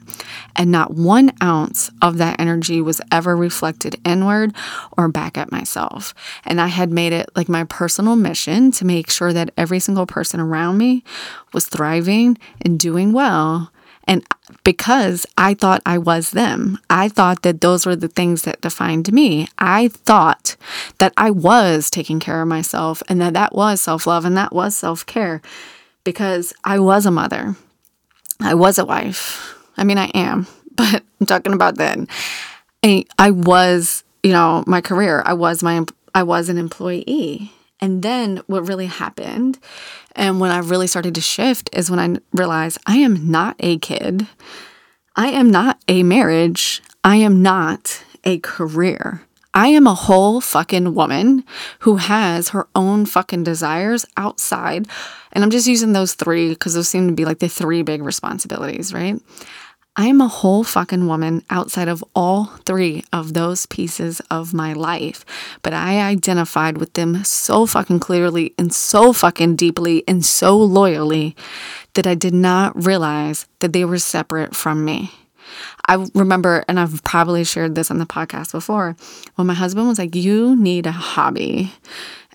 And 0.56 0.72
not 0.72 0.94
one 0.94 1.32
ounce 1.42 1.92
of 2.02 2.18
that 2.18 2.40
energy 2.40 2.82
was 2.82 3.02
ever 3.12 3.36
reflected 3.36 4.00
inward 4.06 4.54
or 4.98 5.08
back 5.08 5.38
at 5.38 5.52
myself. 5.52 6.14
And 6.46 6.60
I 6.60 6.68
had 6.68 6.92
made 6.92 7.14
it 7.14 7.30
like 7.36 7.50
my 7.50 7.64
personal 7.66 8.16
mission 8.16 8.72
to 8.72 8.86
make 8.86 9.10
sure 9.10 9.34
that 9.34 9.52
every 9.58 9.80
single 9.80 10.06
person 10.06 10.40
around 10.40 10.78
me 10.78 11.04
was 11.54 11.68
thriving 11.68 12.38
and 12.62 12.80
doing 12.80 13.14
well 13.14 13.72
and 14.08 14.26
because 14.64 15.26
I 15.38 15.54
thought 15.54 15.82
I 15.86 15.98
was 15.98 16.32
them, 16.32 16.80
I 16.90 17.10
thought 17.10 17.42
that 17.42 17.62
those 17.62 17.86
were 17.86 17.96
the 17.96 18.08
things 18.08 18.44
that 18.44 18.62
defined 18.62 19.12
me. 19.12 19.48
I 19.58 19.88
thought 19.88 20.56
that 21.00 21.14
I 21.18 21.32
was 21.32 21.90
taking 21.90 22.20
care 22.20 22.42
of 22.42 22.48
myself 22.48 23.02
and 23.10 23.20
that 23.22 23.34
that 23.34 23.56
was 23.56 23.82
self 23.82 24.06
love 24.06 24.26
and 24.26 24.38
that 24.38 24.54
was 24.54 24.76
self 24.76 25.06
care 25.06 25.42
because 26.04 26.54
I 26.64 26.80
was 26.80 27.06
a 27.06 27.12
mother. 27.12 27.56
I 28.40 28.54
was 28.54 28.78
a 28.78 28.86
wife. 28.86 29.52
I 29.78 29.84
mean, 29.84 29.98
I 29.98 30.06
am, 30.08 30.48
but 30.76 31.04
I'm 31.20 31.28
talking 31.28 31.54
about 31.54 31.78
then. 31.78 32.08
I, 32.84 33.06
I 33.18 33.32
was, 33.32 34.04
you 34.24 34.32
know, 34.32 34.64
my 34.68 34.82
career, 34.82 35.24
I 35.26 35.34
was 35.34 35.64
my, 35.64 35.84
I 36.14 36.24
was 36.24 36.50
an 36.50 36.58
employee. 36.58 37.52
And 37.82 38.02
then 38.04 38.42
what 38.48 38.68
really 38.68 38.86
happened 38.86 39.60
and 40.16 40.40
when 40.40 40.52
I 40.52 40.60
really 40.60 40.88
started 40.88 41.14
to 41.16 41.22
shift 41.22 41.70
is 41.74 41.92
when 41.92 42.00
I 42.00 42.20
realized 42.34 42.80
I 42.86 42.98
am 42.98 43.30
not 43.30 43.58
a 43.60 43.78
kid. 43.78 44.28
I 45.16 45.28
am 45.28 45.52
not 45.52 45.80
a 45.88 46.04
marriage. 46.04 46.82
I 47.04 47.18
am 47.18 47.42
not 47.42 48.04
a 48.24 48.40
career. 48.40 49.22
I 49.54 49.68
am 49.68 49.88
a 49.88 49.94
whole 49.94 50.42
fucking 50.42 50.96
woman 50.96 51.44
who 51.80 51.98
has 51.98 52.50
her 52.50 52.68
own 52.76 53.06
fucking 53.06 53.44
desires 53.44 54.06
outside. 54.18 54.88
And 55.32 55.44
I'm 55.44 55.52
just 55.52 55.68
using 55.68 55.94
those 55.94 56.14
three 56.14 56.50
because 56.50 56.74
those 56.74 56.90
seem 56.90 57.08
to 57.08 57.14
be 57.14 57.26
like 57.26 57.40
the 57.40 57.48
three 57.48 57.82
big 57.82 58.02
responsibilities, 58.02 58.94
right? 58.94 59.18
I 59.98 60.08
am 60.08 60.20
a 60.20 60.28
whole 60.28 60.66
fucking 60.66 61.08
woman 61.08 61.44
outside 61.50 61.88
of 61.88 62.04
all 62.14 62.46
three 62.66 63.04
of 63.14 63.34
those 63.34 63.66
pieces 63.66 64.22
of 64.30 64.54
my 64.54 64.74
life. 64.74 65.26
But 65.62 65.74
I 65.74 66.02
identified 66.02 66.78
with 66.78 66.94
them 66.94 67.24
so 67.24 67.66
fucking 67.66 68.02
clearly 68.02 68.54
and 68.58 68.74
so 68.74 69.14
fucking 69.14 69.56
deeply 69.56 70.04
and 70.06 70.26
so 70.26 70.58
loyally 70.58 71.36
that 71.94 72.06
I 72.06 72.14
did 72.14 72.34
not 72.34 72.86
realize 72.86 73.46
that 73.60 73.72
they 73.72 73.86
were 73.86 74.00
separate 74.00 74.54
from 74.54 74.84
me. 74.84 75.12
I 75.88 76.06
remember, 76.14 76.66
and 76.68 76.80
I've 76.80 77.04
probably 77.04 77.46
shared 77.46 77.76
this 77.76 77.90
on 77.90 78.00
the 78.00 78.06
podcast 78.06 78.52
before, 78.52 78.98
when 79.36 79.48
my 79.48 79.54
husband 79.54 79.88
was 79.88 80.00
like, 80.00 80.16
You 80.16 80.56
need 80.58 80.88
a 80.88 80.92
hobby. 80.92 81.72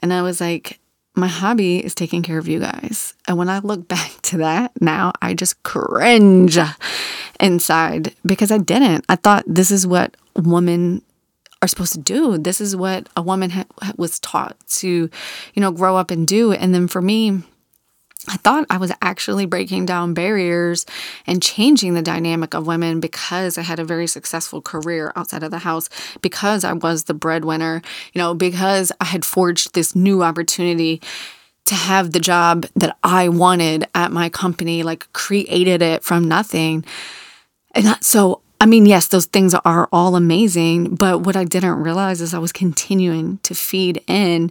And 0.01 0.15
I 0.15 0.23
was 0.23 0.41
like, 0.41 0.79
my 1.21 1.29
hobby 1.29 1.85
is 1.85 1.95
taking 1.95 2.23
care 2.23 2.39
of 2.39 2.49
you 2.49 2.61
guys. 2.61 3.15
And 3.29 3.37
when 3.39 3.49
I 3.49 3.59
look 3.59 3.87
back 3.97 4.13
to 4.23 4.39
that 4.39 4.73
now, 4.81 5.13
I 5.23 5.35
just 5.35 5.63
cringe 5.63 6.59
inside 7.39 8.15
because 8.25 8.51
I 8.51 8.59
didn't. 8.59 9.05
I 9.09 9.17
thought 9.17 9.45
this 9.47 9.71
is 9.71 9.87
what 9.87 10.17
women 10.37 11.03
are 11.63 11.69
supposed 11.69 11.93
to 11.93 12.01
do. 12.01 12.39
This 12.39 12.61
is 12.61 12.75
what 12.75 13.09
a 13.17 13.23
woman 13.23 13.51
ha- 13.51 13.67
was 13.97 14.19
taught 14.19 14.57
to, 14.69 14.89
you 14.89 15.61
know, 15.61 15.71
grow 15.71 15.97
up 15.97 16.11
and 16.11 16.27
do. 16.27 16.53
And 16.53 16.75
then 16.75 16.89
for 16.89 17.03
me, 17.03 17.43
I 18.29 18.37
thought 18.37 18.67
I 18.69 18.77
was 18.77 18.93
actually 19.01 19.47
breaking 19.47 19.87
down 19.87 20.13
barriers 20.13 20.85
and 21.27 21.43
changing 21.43 21.95
the 21.95 22.03
dynamic 22.03 22.53
of 22.55 22.67
women 22.67 23.01
because 23.01 23.57
I 23.57 23.63
had 23.63 23.79
a 23.79 23.85
very 23.85 24.07
successful 24.07 24.61
career 24.61 25.11
outside 25.17 25.43
of 25.43 25.51
the 25.51 25.59
house, 25.59 25.89
because 26.21 26.63
I 26.63 26.75
was 26.75 27.05
the 27.05 27.15
breadwinner, 27.15 27.81
you 28.13 28.19
know, 28.19 28.35
because 28.35 28.93
I 29.01 29.07
had 29.07 29.25
forged 29.25 29.75
this 29.75 29.97
new 29.97 30.23
opportunity 30.23 31.01
to 31.65 31.75
have 31.75 32.13
the 32.13 32.21
job 32.21 32.67
that 32.77 32.97
I 33.03 33.29
wanted 33.29 33.87
at 33.95 34.13
my 34.13 34.29
company, 34.29 34.83
like 34.83 35.11
created 35.13 35.81
it 35.81 36.03
from 36.03 36.29
nothing. 36.29 36.85
And 37.75 37.87
that, 37.87 38.05
so, 38.05 38.43
I 38.61 38.67
mean, 38.67 38.85
yes, 38.85 39.07
those 39.07 39.27
things 39.27 39.55
are 39.55 39.89
all 39.93 40.15
amazing, 40.15 40.97
but 40.97 41.21
what 41.21 41.37
I 41.37 41.45
didn't 41.45 41.83
realize 41.83 42.21
is 42.21 42.35
I 42.35 42.39
was 42.39 42.53
continuing 42.53 43.39
to 43.45 43.55
feed 43.55 44.03
in 44.07 44.51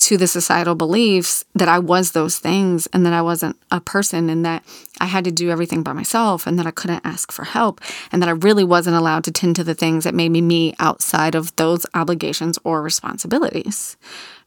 to 0.00 0.16
the 0.16 0.26
societal 0.26 0.74
beliefs 0.74 1.44
that 1.54 1.68
I 1.68 1.78
was 1.78 2.12
those 2.12 2.38
things 2.38 2.86
and 2.88 3.04
that 3.04 3.12
I 3.12 3.20
wasn't 3.20 3.56
a 3.70 3.80
person 3.80 4.30
and 4.30 4.44
that 4.46 4.64
I 4.98 5.04
had 5.04 5.24
to 5.24 5.30
do 5.30 5.50
everything 5.50 5.82
by 5.82 5.92
myself 5.92 6.46
and 6.46 6.58
that 6.58 6.66
I 6.66 6.70
couldn't 6.70 7.04
ask 7.04 7.30
for 7.30 7.44
help 7.44 7.80
and 8.10 8.22
that 8.22 8.28
I 8.28 8.32
really 8.32 8.64
wasn't 8.64 8.96
allowed 8.96 9.24
to 9.24 9.30
tend 9.30 9.56
to 9.56 9.64
the 9.64 9.74
things 9.74 10.04
that 10.04 10.14
made 10.14 10.30
me 10.30 10.40
me 10.40 10.74
outside 10.78 11.34
of 11.34 11.54
those 11.56 11.84
obligations 11.94 12.58
or 12.64 12.82
responsibilities, 12.82 13.98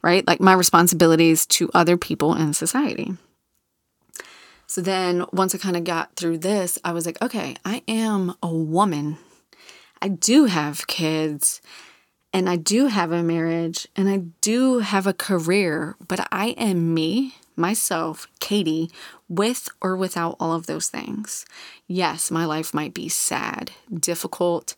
right? 0.02 0.26
Like 0.26 0.42
my 0.42 0.54
responsibilities 0.54 1.46
to 1.48 1.70
other 1.74 1.98
people 1.98 2.34
in 2.34 2.54
society. 2.54 3.16
So 4.66 4.82
then 4.82 5.24
once 5.32 5.54
I 5.54 5.60
kind 5.60 5.78
of 5.78 5.84
got 5.84 6.16
through 6.16 6.40
this, 6.40 6.80
I 6.84 6.94
was 6.94 7.06
like, 7.06 7.22
okay, 7.22 7.56
I 7.64 7.84
am 7.88 8.34
a 8.42 8.52
woman. 8.52 9.18
I 10.02 10.08
do 10.08 10.46
have 10.46 10.88
kids 10.88 11.62
and 12.34 12.50
I 12.50 12.56
do 12.56 12.88
have 12.88 13.12
a 13.12 13.22
marriage 13.24 13.88
and 13.96 14.10
I 14.10 14.18
do 14.42 14.80
have 14.80 15.06
a 15.06 15.14
career, 15.14 15.96
but 16.08 16.28
I 16.32 16.48
am 16.58 16.94
me, 16.94 17.36
myself, 17.56 18.28
Katie, 18.40 18.90
with 19.30 19.70
or 19.82 19.96
without 19.96 20.36
all 20.40 20.54
of 20.54 20.66
those 20.66 20.90
things. 20.90 21.46
Yes, 21.88 22.32
my 22.32 22.46
life 22.46 22.74
might 22.74 22.94
be 22.94 23.08
sad, 23.08 23.72
difficult, 23.94 24.76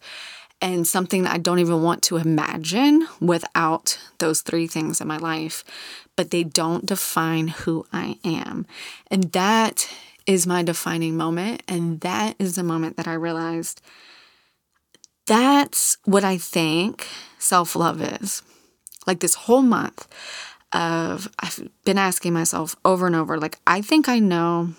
and 0.62 0.86
something 0.86 1.24
that 1.24 1.34
I 1.34 1.38
don't 1.38 1.60
even 1.60 1.82
want 1.82 2.02
to 2.04 2.18
imagine 2.18 3.08
without 3.22 4.00
those 4.20 4.42
three 4.42 4.68
things 4.68 5.00
in 5.00 5.08
my 5.08 5.18
life, 5.18 5.64
but 6.16 6.32
they 6.32 6.44
don't 6.44 6.86
define 6.86 7.48
who 7.50 7.86
I 7.94 8.20
am. 8.24 8.66
And 9.10 9.32
that 9.32 9.90
is 10.26 10.48
my 10.48 10.64
defining 10.64 11.16
moment. 11.16 11.64
And 11.68 12.02
that 12.02 12.36
is 12.40 12.56
the 12.56 12.64
moment 12.64 12.98
that 12.98 13.08
I 13.08 13.14
realized 13.14 13.82
that's 15.28 15.98
what 16.06 16.24
I 16.24 16.38
think 16.38 17.08
self 17.46 17.76
love 17.76 18.02
is. 18.02 18.42
Like 19.08 19.20
this 19.20 19.36
whole 19.36 19.62
month 19.62 20.08
of, 20.74 21.30
I've 21.40 21.70
been 21.86 21.98
asking 21.98 22.34
myself 22.34 22.76
over 22.84 23.06
and 23.06 23.16
over, 23.16 23.38
like, 23.40 23.60
I 23.68 23.82
think 23.82 24.10
I 24.10 24.20
know 24.20 24.74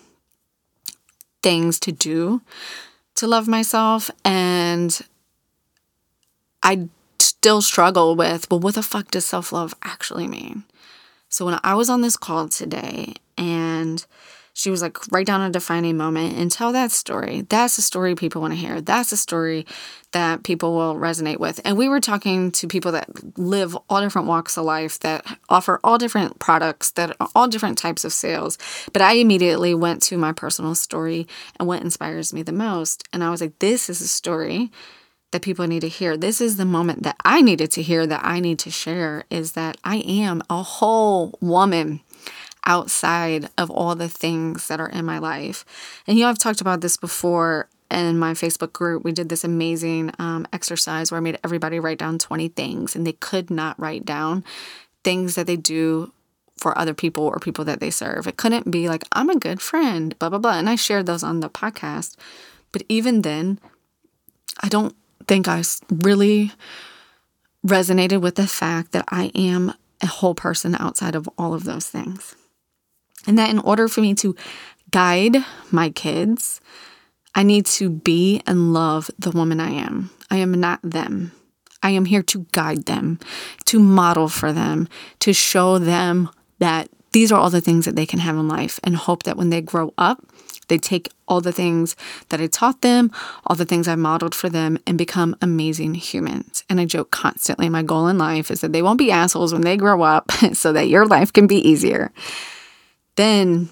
things 1.42 1.78
to 1.80 1.92
do 1.92 2.42
to 3.14 3.26
love 3.26 3.46
myself. 3.46 4.10
And 4.24 4.98
I 6.62 6.88
still 7.20 7.62
struggle 7.62 8.16
with, 8.16 8.50
well, 8.50 8.60
what 8.60 8.74
the 8.74 8.82
fuck 8.82 9.10
does 9.10 9.24
self 9.24 9.52
love 9.52 9.74
actually 9.82 10.26
mean? 10.26 10.64
So 11.28 11.44
when 11.44 11.60
I 11.62 11.74
was 11.74 11.88
on 11.88 12.00
this 12.00 12.16
call 12.16 12.48
today 12.48 13.14
and 13.38 14.04
she 14.56 14.70
was 14.70 14.80
like, 14.80 14.96
write 15.12 15.26
down 15.26 15.42
a 15.42 15.50
defining 15.50 15.98
moment 15.98 16.38
and 16.38 16.50
tell 16.50 16.72
that 16.72 16.90
story. 16.90 17.42
That's 17.42 17.76
a 17.76 17.82
story 17.82 18.14
people 18.14 18.40
want 18.40 18.54
to 18.54 18.58
hear. 18.58 18.80
That's 18.80 19.12
a 19.12 19.16
story 19.16 19.66
that 20.12 20.44
people 20.44 20.74
will 20.74 20.94
resonate 20.94 21.38
with. 21.38 21.60
And 21.62 21.76
we 21.76 21.90
were 21.90 22.00
talking 22.00 22.50
to 22.52 22.66
people 22.66 22.90
that 22.92 23.38
live 23.38 23.76
all 23.90 24.00
different 24.00 24.28
walks 24.28 24.56
of 24.56 24.64
life, 24.64 24.98
that 25.00 25.26
offer 25.50 25.78
all 25.84 25.98
different 25.98 26.38
products, 26.38 26.90
that 26.92 27.14
are 27.20 27.28
all 27.34 27.48
different 27.48 27.76
types 27.76 28.02
of 28.02 28.14
sales. 28.14 28.56
But 28.94 29.02
I 29.02 29.16
immediately 29.16 29.74
went 29.74 30.00
to 30.04 30.16
my 30.16 30.32
personal 30.32 30.74
story 30.74 31.26
and 31.60 31.68
what 31.68 31.82
inspires 31.82 32.32
me 32.32 32.42
the 32.42 32.52
most. 32.52 33.04
And 33.12 33.22
I 33.22 33.28
was 33.28 33.42
like, 33.42 33.58
this 33.58 33.90
is 33.90 34.00
a 34.00 34.08
story 34.08 34.70
that 35.32 35.42
people 35.42 35.66
need 35.66 35.80
to 35.80 35.88
hear. 35.88 36.16
This 36.16 36.40
is 36.40 36.56
the 36.56 36.64
moment 36.64 37.02
that 37.02 37.16
I 37.22 37.42
needed 37.42 37.70
to 37.72 37.82
hear, 37.82 38.06
that 38.06 38.24
I 38.24 38.40
need 38.40 38.58
to 38.60 38.70
share 38.70 39.24
is 39.28 39.52
that 39.52 39.76
I 39.84 39.96
am 39.96 40.42
a 40.48 40.62
whole 40.62 41.36
woman 41.42 42.00
outside 42.66 43.48
of 43.56 43.70
all 43.70 43.94
the 43.94 44.08
things 44.08 44.68
that 44.68 44.80
are 44.80 44.88
in 44.88 45.04
my 45.04 45.18
life. 45.18 45.64
And 46.06 46.18
you 46.18 46.24
know, 46.24 46.30
I've 46.30 46.38
talked 46.38 46.60
about 46.60 46.80
this 46.80 46.96
before 46.96 47.68
in 47.90 48.18
my 48.18 48.32
Facebook 48.32 48.72
group. 48.72 49.04
We 49.04 49.12
did 49.12 49.28
this 49.28 49.44
amazing 49.44 50.12
um, 50.18 50.46
exercise 50.52 51.10
where 51.10 51.18
I 51.18 51.22
made 51.22 51.38
everybody 51.44 51.78
write 51.78 51.98
down 51.98 52.18
20 52.18 52.48
things, 52.48 52.96
and 52.96 53.06
they 53.06 53.12
could 53.12 53.50
not 53.50 53.78
write 53.78 54.04
down 54.04 54.44
things 55.04 55.36
that 55.36 55.46
they 55.46 55.56
do 55.56 56.12
for 56.56 56.76
other 56.76 56.94
people 56.94 57.24
or 57.24 57.38
people 57.38 57.64
that 57.64 57.80
they 57.80 57.90
serve. 57.90 58.26
It 58.26 58.36
couldn't 58.36 58.70
be 58.70 58.88
like, 58.88 59.04
I'm 59.12 59.30
a 59.30 59.38
good 59.38 59.60
friend, 59.60 60.18
blah, 60.18 60.30
blah, 60.30 60.38
blah. 60.38 60.58
And 60.58 60.68
I 60.68 60.74
shared 60.74 61.06
those 61.06 61.22
on 61.22 61.40
the 61.40 61.50
podcast. 61.50 62.16
But 62.72 62.82
even 62.88 63.22
then, 63.22 63.60
I 64.60 64.68
don't 64.68 64.96
think 65.28 65.48
I 65.48 65.62
really 65.90 66.52
resonated 67.64 68.20
with 68.20 68.36
the 68.36 68.46
fact 68.46 68.92
that 68.92 69.04
I 69.08 69.30
am 69.34 69.74
a 70.02 70.06
whole 70.06 70.34
person 70.34 70.74
outside 70.78 71.14
of 71.14 71.28
all 71.38 71.52
of 71.54 71.64
those 71.64 71.88
things. 71.88 72.34
And 73.26 73.38
that 73.38 73.50
in 73.50 73.58
order 73.58 73.88
for 73.88 74.00
me 74.00 74.14
to 74.14 74.34
guide 74.90 75.36
my 75.70 75.90
kids, 75.90 76.60
I 77.34 77.42
need 77.42 77.66
to 77.66 77.90
be 77.90 78.42
and 78.46 78.72
love 78.72 79.10
the 79.18 79.30
woman 79.30 79.60
I 79.60 79.70
am. 79.70 80.10
I 80.30 80.36
am 80.36 80.52
not 80.52 80.80
them. 80.82 81.32
I 81.82 81.90
am 81.90 82.06
here 82.06 82.22
to 82.22 82.46
guide 82.52 82.86
them, 82.86 83.20
to 83.66 83.78
model 83.78 84.28
for 84.28 84.52
them, 84.52 84.88
to 85.20 85.32
show 85.32 85.78
them 85.78 86.30
that 86.58 86.88
these 87.12 87.30
are 87.30 87.38
all 87.38 87.50
the 87.50 87.60
things 87.60 87.84
that 87.84 87.96
they 87.96 88.06
can 88.06 88.18
have 88.18 88.36
in 88.36 88.48
life 88.48 88.80
and 88.82 88.96
hope 88.96 89.22
that 89.24 89.36
when 89.36 89.50
they 89.50 89.60
grow 89.60 89.92
up, 89.96 90.24
They 90.68 90.78
take 90.78 91.08
all 91.28 91.40
the 91.40 91.52
things 91.52 91.96
that 92.28 92.40
I 92.40 92.46
taught 92.46 92.80
them, 92.82 93.12
all 93.46 93.56
the 93.56 93.64
things 93.64 93.88
I 93.88 93.94
modeled 93.94 94.34
for 94.34 94.48
them, 94.48 94.78
and 94.86 94.98
become 94.98 95.36
amazing 95.40 95.94
humans. 95.94 96.64
And 96.68 96.80
I 96.80 96.84
joke 96.84 97.10
constantly 97.10 97.68
my 97.68 97.82
goal 97.82 98.08
in 98.08 98.18
life 98.18 98.50
is 98.50 98.60
that 98.60 98.72
they 98.72 98.82
won't 98.82 98.98
be 98.98 99.12
assholes 99.12 99.52
when 99.52 99.62
they 99.62 99.76
grow 99.76 100.02
up 100.02 100.30
so 100.52 100.72
that 100.72 100.88
your 100.88 101.06
life 101.06 101.32
can 101.32 101.46
be 101.46 101.56
easier. 101.56 102.12
Then, 103.16 103.70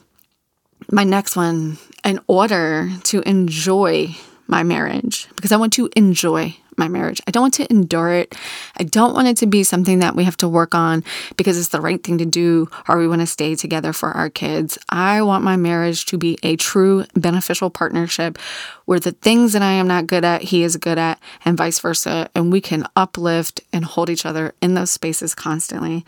my 0.91 1.05
next 1.05 1.37
one, 1.37 1.79
in 2.05 2.21
order 2.27 2.91
to 3.05 3.21
enjoy 3.29 4.17
my 4.47 4.63
marriage, 4.63 5.29
because 5.37 5.53
I 5.53 5.57
want 5.57 5.73
to 5.75 5.89
enjoy 5.97 6.57
my 6.77 6.89
marriage. 6.89 7.21
I 7.27 7.31
don't 7.31 7.43
want 7.43 7.55
to 7.55 7.71
endure 7.71 8.13
it. 8.13 8.35
I 8.77 8.85
don't 8.85 9.15
want 9.15 9.29
it 9.29 9.37
to 9.39 9.47
be 9.47 9.63
something 9.63 10.01
that 10.01 10.17
we 10.17 10.25
have 10.25 10.37
to 10.39 10.49
work 10.49 10.75
on 10.75 11.05
because 11.37 11.59
it's 11.59 11.69
the 11.69 11.81
right 11.81 12.03
thing 12.03 12.19
to 12.19 12.25
do 12.25 12.69
or 12.89 12.99
we 12.99 13.09
want 13.09 13.21
to 13.21 13.27
stay 13.27 13.55
together 13.55 13.93
for 13.93 14.11
our 14.11 14.31
kids. 14.31 14.79
I 14.89 15.23
want 15.23 15.45
my 15.45 15.57
marriage 15.57 16.07
to 16.07 16.19
be 16.19 16.39
a 16.43 16.57
true 16.57 17.05
beneficial 17.15 17.71
partnership 17.71 18.39
where 18.87 19.01
the 19.01 19.13
things 19.13 19.53
that 19.53 19.63
I 19.63 19.73
am 19.73 19.87
not 19.87 20.07
good 20.07 20.25
at, 20.25 20.43
he 20.43 20.63
is 20.63 20.77
good 20.77 20.99
at, 20.99 21.19
and 21.45 21.57
vice 21.57 21.79
versa. 21.79 22.29
And 22.35 22.53
we 22.53 22.61
can 22.61 22.87
uplift 22.97 23.61
and 23.73 23.85
hold 23.85 24.11
each 24.11 24.27
other 24.27 24.55
in 24.61 24.75
those 24.75 24.91
spaces 24.91 25.35
constantly. 25.35 26.05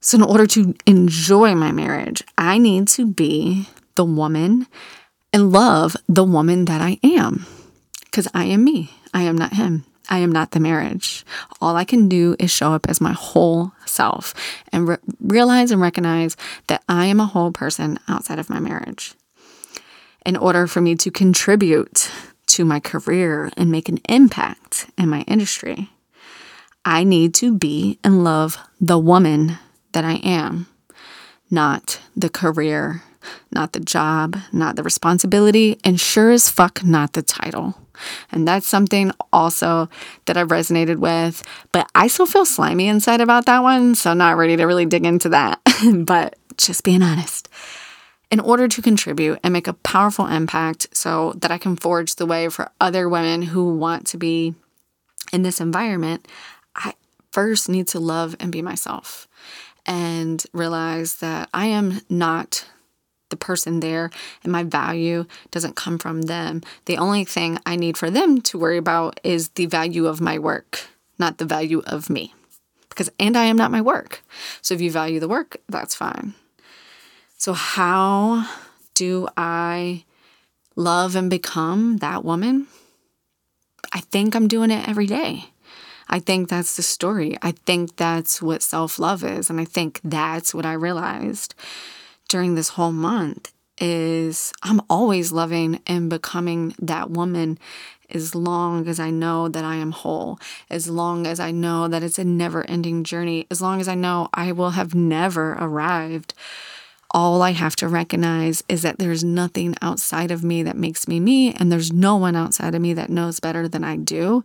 So, 0.00 0.18
in 0.18 0.22
order 0.22 0.46
to 0.48 0.74
enjoy 0.86 1.54
my 1.54 1.72
marriage, 1.72 2.22
I 2.36 2.58
need 2.58 2.88
to 2.88 3.06
be 3.06 3.68
the 3.94 4.04
woman 4.04 4.66
and 5.32 5.52
love 5.52 5.96
the 6.08 6.24
woman 6.24 6.66
that 6.66 6.80
I 6.80 6.98
am 7.02 7.46
because 8.04 8.28
I 8.32 8.44
am 8.44 8.64
me. 8.64 8.90
I 9.12 9.22
am 9.22 9.36
not 9.36 9.54
him. 9.54 9.84
I 10.08 10.18
am 10.18 10.30
not 10.30 10.52
the 10.52 10.60
marriage. 10.60 11.24
All 11.60 11.76
I 11.76 11.84
can 11.84 12.08
do 12.08 12.36
is 12.38 12.50
show 12.50 12.72
up 12.72 12.88
as 12.88 13.00
my 13.00 13.12
whole 13.12 13.72
self 13.84 14.34
and 14.72 14.88
re- 14.88 14.96
realize 15.20 15.70
and 15.70 15.80
recognize 15.80 16.36
that 16.68 16.82
I 16.88 17.06
am 17.06 17.20
a 17.20 17.26
whole 17.26 17.50
person 17.50 17.98
outside 18.08 18.38
of 18.38 18.48
my 18.48 18.60
marriage. 18.60 19.14
In 20.24 20.36
order 20.36 20.66
for 20.66 20.80
me 20.80 20.94
to 20.96 21.10
contribute 21.10 22.10
to 22.46 22.64
my 22.64 22.80
career 22.80 23.50
and 23.56 23.70
make 23.70 23.88
an 23.88 23.98
impact 24.08 24.88
in 24.96 25.08
my 25.08 25.22
industry, 25.22 25.90
I 26.84 27.04
need 27.04 27.34
to 27.34 27.56
be 27.56 27.98
and 28.04 28.22
love 28.22 28.58
the 28.80 28.98
woman 28.98 29.58
that 29.96 30.04
I 30.04 30.16
am, 30.16 30.66
not 31.50 32.02
the 32.14 32.28
career, 32.28 33.02
not 33.50 33.72
the 33.72 33.80
job, 33.80 34.36
not 34.52 34.76
the 34.76 34.82
responsibility, 34.82 35.80
and 35.84 35.98
sure 35.98 36.30
as 36.30 36.50
fuck 36.50 36.84
not 36.84 37.14
the 37.14 37.22
title. 37.22 37.80
And 38.30 38.46
that's 38.46 38.68
something 38.68 39.10
also 39.32 39.88
that 40.26 40.36
I've 40.36 40.48
resonated 40.48 40.98
with, 40.98 41.42
but 41.72 41.88
I 41.94 42.08
still 42.08 42.26
feel 42.26 42.44
slimy 42.44 42.88
inside 42.88 43.22
about 43.22 43.46
that 43.46 43.62
one, 43.62 43.94
so 43.94 44.10
I'm 44.10 44.18
not 44.18 44.36
ready 44.36 44.54
to 44.58 44.66
really 44.66 44.84
dig 44.84 45.06
into 45.06 45.30
that. 45.30 45.62
but 46.04 46.36
just 46.58 46.84
being 46.84 47.00
honest. 47.00 47.48
In 48.30 48.38
order 48.38 48.68
to 48.68 48.82
contribute 48.82 49.38
and 49.42 49.50
make 49.50 49.66
a 49.66 49.72
powerful 49.72 50.26
impact 50.26 50.94
so 50.94 51.32
that 51.38 51.50
I 51.50 51.56
can 51.56 51.74
forge 51.74 52.16
the 52.16 52.26
way 52.26 52.50
for 52.50 52.70
other 52.82 53.08
women 53.08 53.40
who 53.40 53.78
want 53.78 54.06
to 54.08 54.18
be 54.18 54.56
in 55.32 55.40
this 55.40 55.58
environment, 55.58 56.28
I 56.74 56.92
first 57.32 57.70
need 57.70 57.88
to 57.88 57.98
love 57.98 58.36
and 58.38 58.52
be 58.52 58.60
myself 58.60 59.26
and 59.86 60.44
realize 60.52 61.16
that 61.16 61.48
I 61.54 61.66
am 61.66 62.00
not 62.10 62.66
the 63.30 63.36
person 63.36 63.80
there 63.80 64.10
and 64.42 64.52
my 64.52 64.62
value 64.62 65.26
doesn't 65.50 65.76
come 65.76 65.98
from 65.98 66.22
them. 66.22 66.62
The 66.84 66.98
only 66.98 67.24
thing 67.24 67.58
I 67.66 67.76
need 67.76 67.96
for 67.96 68.10
them 68.10 68.40
to 68.42 68.58
worry 68.58 68.78
about 68.78 69.20
is 69.24 69.48
the 69.50 69.66
value 69.66 70.06
of 70.06 70.20
my 70.20 70.38
work, 70.38 70.88
not 71.18 71.38
the 71.38 71.44
value 71.44 71.82
of 71.86 72.10
me. 72.10 72.34
Because 72.88 73.10
and 73.18 73.36
I 73.36 73.44
am 73.44 73.56
not 73.56 73.70
my 73.70 73.80
work. 73.80 74.22
So 74.62 74.74
if 74.74 74.80
you 74.80 74.90
value 74.90 75.20
the 75.20 75.28
work, 75.28 75.58
that's 75.68 75.94
fine. 75.94 76.34
So 77.36 77.52
how 77.52 78.48
do 78.94 79.28
I 79.36 80.04
love 80.74 81.14
and 81.14 81.28
become 81.28 81.98
that 81.98 82.24
woman? 82.24 82.68
I 83.92 84.00
think 84.00 84.34
I'm 84.34 84.48
doing 84.48 84.70
it 84.70 84.88
every 84.88 85.06
day. 85.06 85.46
I 86.08 86.18
think 86.18 86.48
that's 86.48 86.76
the 86.76 86.82
story. 86.82 87.36
I 87.42 87.52
think 87.52 87.96
that's 87.96 88.40
what 88.40 88.62
self 88.62 88.98
love 88.98 89.24
is. 89.24 89.50
And 89.50 89.60
I 89.60 89.64
think 89.64 90.00
that's 90.04 90.54
what 90.54 90.66
I 90.66 90.72
realized 90.72 91.54
during 92.28 92.54
this 92.54 92.70
whole 92.70 92.92
month 92.92 93.52
is 93.78 94.52
I'm 94.62 94.80
always 94.88 95.32
loving 95.32 95.80
and 95.86 96.08
becoming 96.08 96.74
that 96.78 97.10
woman 97.10 97.58
as 98.10 98.34
long 98.34 98.88
as 98.88 99.00
I 99.00 99.10
know 99.10 99.48
that 99.48 99.64
I 99.64 99.76
am 99.76 99.90
whole, 99.90 100.38
as 100.70 100.88
long 100.88 101.26
as 101.26 101.40
I 101.40 101.50
know 101.50 101.88
that 101.88 102.02
it's 102.02 102.18
a 102.18 102.24
never 102.24 102.68
ending 102.70 103.04
journey, 103.04 103.46
as 103.50 103.60
long 103.60 103.80
as 103.80 103.88
I 103.88 103.94
know 103.94 104.28
I 104.32 104.52
will 104.52 104.70
have 104.70 104.94
never 104.94 105.52
arrived. 105.54 106.32
All 107.10 107.42
I 107.42 107.52
have 107.52 107.76
to 107.76 107.88
recognize 107.88 108.62
is 108.68 108.82
that 108.82 108.98
there's 108.98 109.24
nothing 109.24 109.74
outside 109.80 110.30
of 110.30 110.44
me 110.44 110.62
that 110.62 110.76
makes 110.76 111.08
me 111.08 111.20
me, 111.20 111.52
and 111.52 111.70
there's 111.70 111.92
no 111.92 112.16
one 112.16 112.36
outside 112.36 112.74
of 112.74 112.80
me 112.80 112.94
that 112.94 113.10
knows 113.10 113.40
better 113.40 113.68
than 113.68 113.84
I 113.84 113.96
do. 113.96 114.44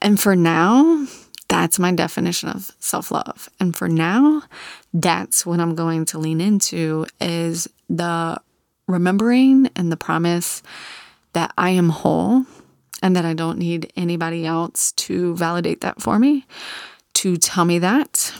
And 0.00 0.20
for 0.20 0.36
now, 0.36 1.06
that's 1.48 1.78
my 1.78 1.92
definition 1.92 2.50
of 2.50 2.70
self-love. 2.78 3.48
And 3.58 3.74
for 3.74 3.88
now, 3.88 4.42
that's 4.92 5.46
what 5.46 5.60
I'm 5.60 5.74
going 5.74 6.04
to 6.06 6.18
lean 6.18 6.40
into 6.40 7.06
is 7.20 7.68
the 7.88 8.38
remembering 8.86 9.70
and 9.74 9.90
the 9.90 9.96
promise 9.96 10.62
that 11.32 11.52
I 11.58 11.70
am 11.70 11.88
whole 11.88 12.44
and 13.02 13.16
that 13.16 13.24
I 13.24 13.34
don't 13.34 13.58
need 13.58 13.92
anybody 13.96 14.44
else 14.44 14.92
to 14.92 15.34
validate 15.36 15.80
that 15.82 16.02
for 16.02 16.18
me, 16.18 16.46
to 17.14 17.36
tell 17.36 17.64
me 17.64 17.78
that, 17.78 18.32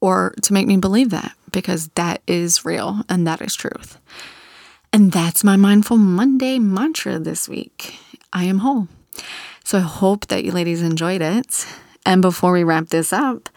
or 0.00 0.34
to 0.42 0.52
make 0.52 0.66
me 0.66 0.76
believe 0.76 1.10
that, 1.10 1.32
because 1.50 1.88
that 1.96 2.22
is 2.26 2.64
real 2.64 3.02
and 3.08 3.26
that 3.26 3.40
is 3.40 3.54
truth. 3.54 3.98
And 4.92 5.10
that's 5.12 5.42
my 5.42 5.56
Mindful 5.56 5.98
Monday 5.98 6.58
mantra 6.58 7.18
this 7.18 7.48
week 7.48 7.98
I 8.32 8.44
am 8.44 8.58
whole. 8.58 8.88
So 9.64 9.78
I 9.78 9.82
hope 9.82 10.28
that 10.28 10.44
you 10.44 10.52
ladies 10.52 10.82
enjoyed 10.82 11.20
it. 11.20 11.66
And 12.06 12.22
before 12.22 12.52
we 12.52 12.64
wrap 12.64 12.88
this 12.88 13.12
up, 13.12 13.50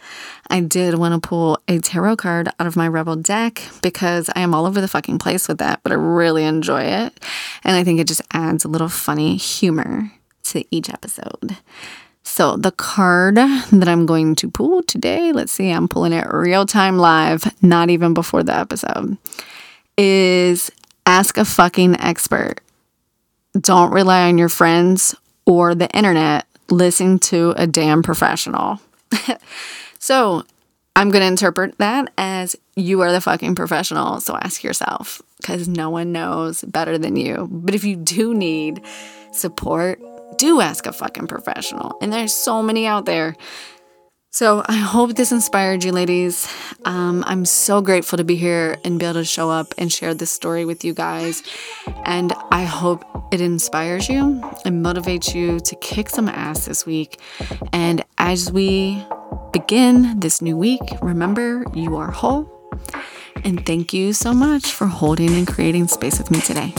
I 0.50 0.60
did 0.60 0.96
want 0.96 1.14
to 1.14 1.26
pull 1.26 1.58
a 1.70 1.80
tarot 1.80 2.18
card 2.18 2.50
out 2.60 2.68
of 2.68 2.76
my 2.76 2.86
Rebel 2.86 3.16
deck 3.16 3.64
because 3.82 4.30
I 4.36 4.42
am 4.42 4.54
all 4.54 4.66
over 4.66 4.82
the 4.82 4.90
fucking 4.90 5.20
place 5.20 5.48
with 5.48 5.60
that, 5.60 5.80
but 5.84 5.94
I 5.94 5.96
really 5.96 6.44
enjoy 6.44 6.82
it. 6.82 7.18
And 7.64 7.78
I 7.78 7.86
think 7.86 8.02
it 8.02 8.08
just 8.08 8.22
adds 8.34 8.66
a 8.66 8.68
little 8.68 8.90
funny 8.90 9.38
humor 9.38 10.12
to 10.44 10.66
each 10.70 10.90
episode. 10.90 11.58
So, 12.24 12.58
the 12.58 12.72
card 12.72 13.36
that 13.36 13.88
I'm 13.88 14.06
going 14.06 14.36
to 14.36 14.50
pull 14.50 14.84
today, 14.84 15.32
let's 15.32 15.54
see, 15.54 15.72
I'm 15.72 15.88
pulling 15.88 16.14
it 16.14 16.28
real 16.32 16.66
time 16.66 16.98
live, 16.98 17.44
not 17.64 17.90
even 17.90 18.14
before 18.14 18.44
the 18.44 18.56
episode, 18.56 19.18
is 19.98 20.72
Ask 21.06 21.38
a 21.38 21.46
Fucking 21.46 22.00
Expert. 22.02 22.62
Don't 23.60 23.92
rely 23.92 24.28
on 24.28 24.38
your 24.38 24.50
friends 24.50 25.16
or 25.52 25.76
the 25.76 25.90
internet 25.90 26.48
listen 26.70 27.20
to 27.20 27.54
a 27.58 27.68
damn 27.68 28.02
professional. 28.02 28.80
so 30.00 30.44
I'm 30.96 31.10
going 31.10 31.22
to 31.22 31.28
interpret 31.28 31.78
that 31.78 32.10
as 32.18 32.56
you 32.78 33.02
are 33.02 33.12
the 33.12 33.20
fucking 33.20 33.56
professional. 33.56 34.22
So 34.22 34.38
ask 34.38 34.64
yourself 34.64 35.22
because 35.38 35.68
no 35.68 35.90
one 35.90 36.14
knows 36.14 36.64
better 36.64 36.98
than 36.98 37.18
you. 37.18 37.50
But 37.52 37.76
if 37.76 37.84
you 37.84 37.98
do 37.98 38.34
need 38.34 38.82
support, 39.34 40.00
do 40.38 40.62
ask 40.62 40.86
a 40.86 40.94
fucking 40.94 41.28
professional. 41.28 41.98
And 42.02 42.14
there's 42.14 42.34
so 42.34 42.64
many 42.64 42.88
out 42.88 43.06
there. 43.06 43.36
So 44.34 44.64
I 44.66 44.78
hope 44.78 45.16
this 45.16 45.34
inspired 45.34 45.84
you, 45.84 45.92
ladies. 45.92 46.48
Um, 46.86 47.22
I'm 47.28 47.44
so 47.44 47.82
grateful 47.82 48.16
to 48.16 48.24
be 48.24 48.38
here 48.38 48.78
and 48.86 48.98
be 48.98 49.06
able 49.06 49.16
to 49.16 49.26
show 49.26 49.50
up 49.50 49.74
and 49.78 49.92
share 49.92 50.14
this 50.14 50.32
story 50.32 50.64
with 50.64 50.86
you 50.86 50.94
guys. 50.94 51.44
And 52.06 52.32
I 52.50 52.64
hope 52.64 53.04
it 53.34 53.42
inspires 53.42 54.08
you 54.08 54.42
and 54.64 54.86
motivates 54.86 55.36
you 55.36 55.60
to 55.60 55.76
kick 55.82 56.08
some 56.08 56.30
ass 56.30 56.64
this 56.64 56.86
week. 56.86 57.20
And 57.74 58.06
as 58.20 58.50
we 58.54 59.06
begin 59.52 60.18
this 60.22 60.42
new 60.42 60.56
week, 60.56 60.80
remember 61.02 61.66
you 61.74 61.98
are 61.98 62.10
whole. 62.10 62.50
And 63.44 63.66
thank 63.66 63.92
you 63.92 64.14
so 64.14 64.34
much 64.34 64.72
for 64.72 64.88
holding 64.88 65.36
and 65.36 65.46
creating 65.46 65.90
space 65.90 66.18
with 66.18 66.32
me 66.32 66.40
today. 66.40 66.74